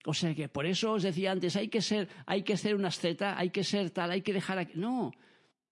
O 0.05 0.13
sea 0.13 0.33
que 0.33 0.49
por 0.49 0.65
eso 0.65 0.93
os 0.93 1.03
decía 1.03 1.31
antes, 1.31 1.55
hay 1.55 1.67
que 1.67 1.81
ser, 1.81 2.09
hay 2.25 2.43
que 2.43 2.57
ser 2.57 2.75
una 2.75 2.87
asceta, 2.89 3.37
hay 3.37 3.49
que 3.49 3.63
ser 3.63 3.91
tal, 3.91 4.11
hay 4.11 4.21
que 4.21 4.33
dejar 4.33 4.57
aquí. 4.57 4.73
No, 4.75 5.11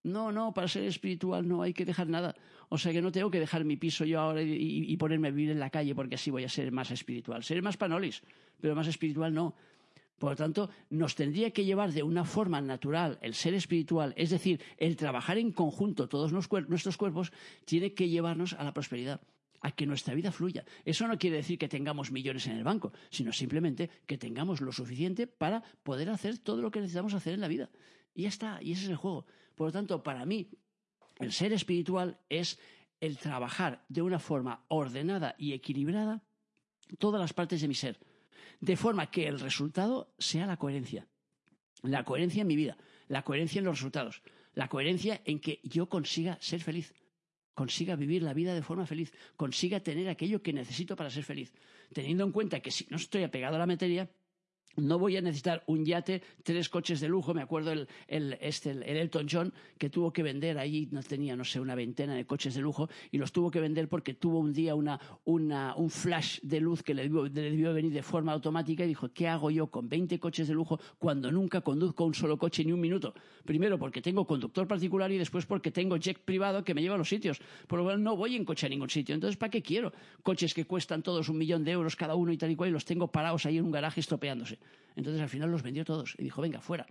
no, 0.04 0.32
no, 0.32 0.54
para 0.54 0.68
ser 0.68 0.84
espiritual 0.84 1.48
no 1.48 1.62
hay 1.62 1.74
que 1.74 1.86
dejar 1.86 2.08
nada. 2.08 2.36
O 2.70 2.78
sea 2.78 2.92
que 2.92 3.02
no 3.02 3.12
tengo 3.12 3.32
que 3.32 3.40
dejar 3.40 3.66
mi 3.66 3.78
piso 3.78 4.06
yo 4.06 4.20
ahora 4.20 4.44
y, 4.44 4.86
y 4.88 4.98
ponerme 4.98 5.30
a 5.30 5.32
vivir 5.32 5.52
en 5.52 5.60
la 5.60 5.72
calle 5.72 5.96
porque 5.96 6.16
así 6.16 6.30
voy 6.30 6.44
a 6.44 6.50
ser 6.50 6.72
más 6.72 6.92
espiritual. 6.92 7.44
Seré 7.44 7.62
más 7.62 7.78
panolis, 7.78 8.22
pero 8.62 8.76
más 8.76 8.88
espiritual 8.88 9.34
no. 9.34 9.56
Por 10.20 10.32
lo 10.32 10.36
tanto, 10.36 10.70
nos 10.90 11.16
tendría 11.16 11.52
que 11.52 11.64
llevar 11.64 11.94
de 11.94 12.04
una 12.04 12.26
forma 12.26 12.60
natural 12.62 13.18
el 13.22 13.34
ser 13.34 13.54
espiritual, 13.54 14.14
es 14.18 14.30
decir, 14.30 14.62
el 14.78 14.98
trabajar 14.98 15.38
en 15.38 15.54
conjunto 15.54 16.10
todos 16.10 16.34
nuestros 16.34 16.98
cuerpos, 16.98 17.32
tiene 17.64 17.94
que 17.94 18.10
llevarnos 18.10 18.54
a 18.54 18.66
la 18.66 18.74
prosperidad, 18.74 19.22
a 19.62 19.72
que 19.72 19.86
nuestra 19.86 20.14
vida 20.14 20.34
fluya. 20.34 20.66
Eso 20.84 21.08
no 21.08 21.18
quiere 21.18 21.38
decir 21.38 21.58
que 21.58 21.70
tengamos 21.70 22.12
millones 22.12 22.48
en 22.48 22.58
el 22.58 22.66
banco, 22.66 22.92
sino 23.10 23.32
simplemente 23.32 23.90
que 24.06 24.18
tengamos 24.18 24.60
lo 24.60 24.74
suficiente 24.74 25.26
para 25.26 25.64
poder 25.84 26.10
hacer 26.10 26.38
todo 26.38 26.62
lo 26.62 26.70
que 26.70 26.82
necesitamos 26.82 27.14
hacer 27.14 27.34
en 27.34 27.42
la 27.42 27.48
vida. 27.48 27.70
Y 28.14 28.24
ya 28.24 28.30
está, 28.30 28.60
y 28.62 28.74
ese 28.74 28.84
es 28.84 28.90
el 28.90 28.98
juego. 28.98 29.26
Por 29.56 29.68
lo 29.68 29.72
tanto, 29.72 30.04
para 30.04 30.26
mí, 30.26 30.50
el 31.20 31.32
ser 31.32 31.54
espiritual 31.54 32.20
es 32.28 32.60
el 33.00 33.18
trabajar 33.18 33.86
de 33.88 34.02
una 34.02 34.20
forma 34.20 34.66
ordenada 34.68 35.36
y 35.38 35.54
equilibrada 35.54 36.22
todas 36.98 37.22
las 37.22 37.32
partes 37.32 37.62
de 37.62 37.70
mi 37.70 37.76
ser 37.76 38.00
de 38.60 38.76
forma 38.76 39.10
que 39.10 39.28
el 39.28 39.40
resultado 39.40 40.14
sea 40.18 40.46
la 40.46 40.58
coherencia. 40.58 41.08
La 41.82 42.04
coherencia 42.04 42.42
en 42.42 42.48
mi 42.48 42.56
vida, 42.56 42.78
la 43.08 43.24
coherencia 43.24 43.60
en 43.60 43.66
los 43.66 43.78
resultados, 43.78 44.22
la 44.54 44.68
coherencia 44.68 45.22
en 45.26 45.40
que 45.40 45.62
yo 45.64 45.88
consiga 45.88 46.38
ser 46.42 46.62
feliz, 46.62 46.94
consiga 47.54 47.96
vivir 47.96 48.24
la 48.24 48.34
vida 48.34 48.54
de 48.54 48.62
forma 48.62 48.86
feliz, 48.86 49.14
consiga 49.36 49.80
tener 49.80 50.10
aquello 50.10 50.42
que 50.42 50.54
necesito 50.54 50.96
para 50.96 51.10
ser 51.10 51.24
feliz, 51.24 51.54
teniendo 51.94 52.24
en 52.24 52.32
cuenta 52.32 52.60
que 52.60 52.72
si 52.72 52.86
no 52.90 52.98
estoy 52.98 53.24
apegado 53.24 53.56
a 53.56 53.60
la 53.60 53.66
materia, 53.66 54.10
no 54.82 55.00
voy 55.00 55.18
a 55.18 55.22
necesitar 55.22 55.64
un 55.68 55.86
yate, 55.86 56.22
tres 56.44 56.70
coches 56.70 57.00
de 57.00 57.08
lujo. 57.08 57.34
Me 57.34 57.42
acuerdo 57.42 57.72
el, 57.72 57.88
este, 58.42 58.72
el, 58.72 58.84
Elton 58.84 59.28
John 59.30 59.54
que 59.78 59.90
tuvo 59.90 60.12
que 60.12 60.24
vender 60.24 60.58
ahí, 60.58 60.88
no 60.92 61.02
tenía, 61.04 61.36
no 61.36 61.44
sé, 61.44 61.60
una 61.60 61.76
veintena 61.76 62.16
de 62.16 62.26
coches 62.26 62.56
de 62.56 62.62
lujo 62.62 62.90
y 63.12 63.18
los 63.18 63.32
tuvo 63.32 63.52
que 63.52 63.60
vender 63.60 63.88
porque 63.88 64.14
tuvo 64.14 64.40
un 64.40 64.54
día 64.54 64.76
una, 64.76 65.00
un 65.26 65.90
flash 65.90 66.40
de 66.42 66.60
luz 66.60 66.84
que 66.84 66.94
le 66.94 67.04
debió, 67.04 67.26
le 67.26 67.42
debió, 67.42 67.74
venir 67.74 67.94
de 67.94 68.04
forma 68.04 68.34
automática 68.34 68.84
y 68.84 68.88
dijo, 68.88 69.10
¿qué 69.14 69.28
hago 69.28 69.52
yo 69.52 69.68
con 69.68 69.90
20 69.90 70.20
coches 70.20 70.48
de 70.48 70.54
lujo 70.54 70.80
cuando 70.98 71.32
nunca 71.32 71.62
conduzco 71.62 72.06
un 72.06 72.14
solo 72.14 72.38
coche 72.38 72.64
ni 72.64 72.72
un 72.72 72.82
minuto? 72.82 73.14
Primero 73.46 73.78
porque 73.78 74.02
tengo 74.02 74.26
conductor 74.26 74.68
particular 74.68 75.12
y 75.12 75.18
después 75.18 75.46
porque 75.46 75.72
tengo 75.72 75.98
jet 75.98 76.20
privado 76.20 76.64
que 76.64 76.74
me 76.74 76.82
lleva 76.82 76.96
a 76.96 76.98
los 76.98 77.10
sitios. 77.10 77.40
Por 77.68 77.80
lo 77.80 77.86
cual 77.86 78.04
no 78.04 78.16
voy 78.16 78.36
en 78.36 78.46
coche 78.46 78.66
a 78.66 78.70
ningún 78.70 78.90
sitio. 78.90 79.16
Entonces, 79.16 79.38
¿para 79.38 79.50
qué 79.50 79.62
quiero? 79.62 79.92
Coches 80.24 80.54
que 80.54 80.66
cuestan 80.66 81.02
todos 81.04 81.30
un 81.30 81.38
millón 81.38 81.64
de 81.64 81.72
euros 81.72 81.96
cada 81.96 82.16
uno 82.16 82.32
y 82.32 82.38
tal 82.38 82.52
y 82.52 82.56
cual 82.56 82.70
y 82.70 82.74
los 82.74 82.86
tengo 82.86 83.08
parados 83.08 83.46
ahí 83.46 83.58
en 83.58 83.66
un 83.66 83.72
garaje 83.72 84.00
estropeándose. 84.00 84.60
Entonces 84.96 85.22
al 85.22 85.30
final 85.30 85.52
los 85.52 85.64
vendió 85.64 85.86
todos 85.86 86.16
y 86.18 86.24
dijo, 86.24 86.42
venga, 86.42 86.62
fuera. 86.62 86.86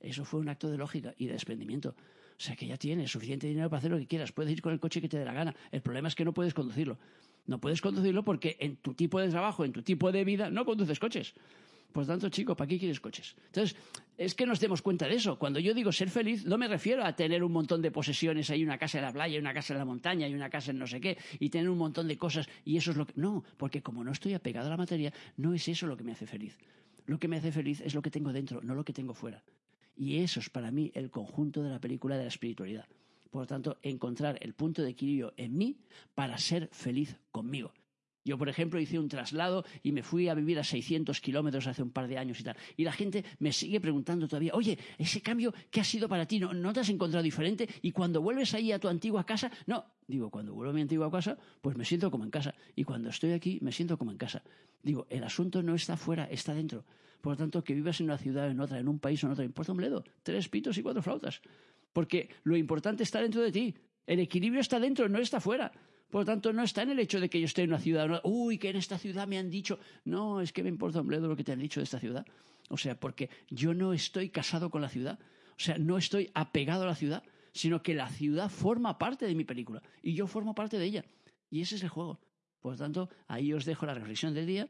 Eso 0.00 0.24
fue 0.24 0.40
un 0.40 0.48
acto 0.48 0.70
de 0.70 0.78
lógica 0.78 1.14
y 1.18 1.26
de 1.26 1.32
desprendimiento. 1.32 1.90
O 1.90 2.42
sea 2.42 2.56
que 2.56 2.66
ya 2.66 2.78
tienes 2.78 3.10
suficiente 3.10 3.46
dinero 3.46 3.68
para 3.68 3.78
hacer 3.78 3.90
lo 3.90 3.98
que 3.98 4.06
quieras. 4.06 4.32
Puedes 4.32 4.52
ir 4.52 4.62
con 4.62 4.72
el 4.72 4.80
coche 4.80 5.00
que 5.00 5.08
te 5.08 5.18
dé 5.18 5.24
la 5.26 5.34
gana. 5.34 5.54
El 5.70 5.82
problema 5.82 6.08
es 6.08 6.14
que 6.14 6.24
no 6.24 6.32
puedes 6.32 6.54
conducirlo. 6.54 6.98
No 7.46 7.60
puedes 7.60 7.82
conducirlo 7.82 8.24
porque 8.24 8.56
en 8.60 8.76
tu 8.76 8.94
tipo 8.94 9.20
de 9.20 9.28
trabajo, 9.28 9.64
en 9.64 9.72
tu 9.72 9.82
tipo 9.82 10.10
de 10.10 10.24
vida, 10.24 10.50
no 10.50 10.64
conduces 10.64 10.98
coches. 10.98 11.34
Por 11.92 12.06
tanto, 12.06 12.28
chico, 12.28 12.54
¿para 12.56 12.68
qué 12.68 12.78
quieres 12.78 13.00
coches? 13.00 13.34
Entonces, 13.46 13.76
es 14.16 14.34
que 14.34 14.46
nos 14.46 14.60
demos 14.60 14.80
cuenta 14.80 15.06
de 15.08 15.16
eso. 15.16 15.38
Cuando 15.38 15.58
yo 15.58 15.74
digo 15.74 15.90
ser 15.90 16.08
feliz, 16.08 16.46
no 16.46 16.56
me 16.56 16.68
refiero 16.68 17.04
a 17.04 17.14
tener 17.14 17.42
un 17.42 17.52
montón 17.52 17.82
de 17.82 17.90
posesiones, 17.90 18.48
hay 18.50 18.62
una 18.62 18.78
casa 18.78 18.98
en 18.98 19.04
la 19.04 19.12
playa, 19.12 19.38
una 19.38 19.52
casa 19.52 19.74
en 19.74 19.78
la 19.78 19.84
montaña, 19.84 20.28
y 20.28 20.34
una 20.34 20.48
casa 20.48 20.70
en 20.70 20.78
no 20.78 20.86
sé 20.86 21.00
qué, 21.00 21.18
y 21.40 21.50
tener 21.50 21.68
un 21.68 21.78
montón 21.78 22.06
de 22.06 22.16
cosas, 22.16 22.48
y 22.64 22.76
eso 22.76 22.92
es 22.92 22.96
lo 22.96 23.06
que... 23.06 23.14
No, 23.16 23.42
porque 23.56 23.82
como 23.82 24.04
no 24.04 24.12
estoy 24.12 24.34
apegado 24.34 24.68
a 24.68 24.70
la 24.70 24.76
materia, 24.76 25.12
no 25.36 25.52
es 25.52 25.66
eso 25.66 25.86
lo 25.86 25.96
que 25.96 26.04
me 26.04 26.12
hace 26.12 26.26
feliz. 26.26 26.56
Lo 27.06 27.18
que 27.18 27.28
me 27.28 27.36
hace 27.36 27.52
feliz 27.52 27.80
es 27.80 27.94
lo 27.94 28.02
que 28.02 28.10
tengo 28.10 28.32
dentro, 28.32 28.60
no 28.62 28.74
lo 28.74 28.84
que 28.84 28.92
tengo 28.92 29.14
fuera. 29.14 29.42
Y 29.96 30.18
eso 30.18 30.40
es 30.40 30.48
para 30.50 30.70
mí 30.70 30.90
el 30.94 31.10
conjunto 31.10 31.62
de 31.62 31.70
la 31.70 31.80
película 31.80 32.16
de 32.16 32.22
la 32.22 32.28
espiritualidad. 32.28 32.86
Por 33.30 33.42
lo 33.42 33.46
tanto, 33.46 33.78
encontrar 33.82 34.38
el 34.40 34.54
punto 34.54 34.82
de 34.82 34.90
equilibrio 34.90 35.32
en 35.36 35.56
mí 35.56 35.76
para 36.14 36.38
ser 36.38 36.68
feliz 36.72 37.16
conmigo. 37.30 37.72
Yo, 38.24 38.36
por 38.36 38.48
ejemplo, 38.48 38.78
hice 38.78 38.98
un 38.98 39.08
traslado 39.08 39.64
y 39.82 39.92
me 39.92 40.02
fui 40.02 40.28
a 40.28 40.34
vivir 40.34 40.58
a 40.58 40.64
600 40.64 41.20
kilómetros 41.20 41.66
hace 41.66 41.82
un 41.82 41.90
par 41.90 42.06
de 42.06 42.18
años 42.18 42.38
y 42.40 42.44
tal. 42.44 42.56
Y 42.76 42.84
la 42.84 42.92
gente 42.92 43.24
me 43.38 43.52
sigue 43.52 43.80
preguntando 43.80 44.28
todavía, 44.28 44.52
oye, 44.54 44.78
ese 44.98 45.22
cambio, 45.22 45.54
¿qué 45.70 45.80
ha 45.80 45.84
sido 45.84 46.08
para 46.08 46.26
ti? 46.26 46.38
¿No, 46.38 46.72
te 46.72 46.80
has 46.80 46.88
encontrado 46.90 47.22
diferente? 47.22 47.68
Y 47.80 47.92
cuando 47.92 48.20
vuelves 48.20 48.52
ahí 48.54 48.72
a 48.72 48.78
tu 48.78 48.88
antigua 48.88 49.24
casa, 49.24 49.50
no. 49.66 49.84
Digo, 50.06 50.28
cuando 50.30 50.52
vuelvo 50.52 50.72
a 50.72 50.74
mi 50.74 50.82
antigua 50.82 51.10
casa, 51.10 51.38
pues 51.62 51.76
me 51.76 51.84
siento 51.84 52.10
como 52.10 52.24
en 52.24 52.30
casa. 52.30 52.54
Y 52.76 52.84
cuando 52.84 53.08
estoy 53.08 53.32
aquí, 53.32 53.58
me 53.62 53.72
siento 53.72 53.96
como 53.96 54.10
en 54.10 54.18
casa. 54.18 54.42
Digo, 54.82 55.06
el 55.08 55.24
asunto 55.24 55.62
no 55.62 55.74
está 55.74 55.96
fuera, 55.96 56.24
está 56.24 56.52
dentro. 56.52 56.84
Por 57.20 57.34
lo 57.34 57.36
tanto, 57.36 57.64
que 57.64 57.74
vivas 57.74 58.00
en 58.00 58.06
una 58.06 58.18
ciudad, 58.18 58.50
en 58.50 58.60
otra, 58.60 58.78
en 58.78 58.88
un 58.88 58.98
país 58.98 59.22
o 59.22 59.26
en 59.26 59.32
otro, 59.32 59.44
importa 59.44 59.72
un 59.72 59.78
bledo. 59.78 60.04
Tres 60.22 60.48
pitos 60.48 60.76
y 60.76 60.82
cuatro 60.82 61.02
flautas. 61.02 61.40
Porque 61.92 62.28
lo 62.44 62.56
importante 62.56 63.02
está 63.02 63.20
dentro 63.20 63.40
de 63.40 63.52
ti. 63.52 63.74
El 64.06 64.20
equilibrio 64.20 64.60
está 64.60 64.80
dentro, 64.80 65.08
no 65.08 65.18
está 65.18 65.40
fuera. 65.40 65.72
Por 66.10 66.22
lo 66.22 66.24
tanto, 66.24 66.52
no 66.52 66.62
está 66.62 66.82
en 66.82 66.90
el 66.90 66.98
hecho 66.98 67.20
de 67.20 67.30
que 67.30 67.40
yo 67.40 67.46
esté 67.46 67.62
en 67.62 67.70
una 67.70 67.78
ciudad, 67.78 68.20
uy, 68.24 68.58
que 68.58 68.70
en 68.70 68.76
esta 68.76 68.98
ciudad 68.98 69.28
me 69.28 69.38
han 69.38 69.48
dicho, 69.48 69.78
no, 70.04 70.40
es 70.40 70.52
que 70.52 70.62
me 70.62 70.68
importa 70.68 71.00
un 71.00 71.06
bledo 71.06 71.28
lo 71.28 71.36
que 71.36 71.44
te 71.44 71.52
han 71.52 71.60
dicho 71.60 71.80
de 71.80 71.84
esta 71.84 72.00
ciudad. 72.00 72.26
O 72.68 72.76
sea, 72.76 72.98
porque 72.98 73.30
yo 73.48 73.74
no 73.74 73.92
estoy 73.92 74.30
casado 74.30 74.70
con 74.70 74.82
la 74.82 74.88
ciudad, 74.88 75.18
o 75.52 75.62
sea, 75.62 75.78
no 75.78 75.98
estoy 75.98 76.30
apegado 76.34 76.82
a 76.82 76.86
la 76.86 76.94
ciudad, 76.94 77.22
sino 77.52 77.82
que 77.82 77.94
la 77.94 78.08
ciudad 78.08 78.50
forma 78.50 78.98
parte 78.98 79.26
de 79.26 79.34
mi 79.34 79.44
película 79.44 79.82
y 80.02 80.14
yo 80.14 80.26
formo 80.26 80.54
parte 80.54 80.78
de 80.78 80.84
ella. 80.84 81.04
Y 81.50 81.60
ese 81.60 81.76
es 81.76 81.82
el 81.82 81.88
juego. 81.88 82.20
Por 82.60 82.72
lo 82.72 82.78
tanto, 82.78 83.08
ahí 83.28 83.52
os 83.52 83.64
dejo 83.64 83.86
la 83.86 83.94
reflexión 83.94 84.34
del 84.34 84.46
día 84.46 84.68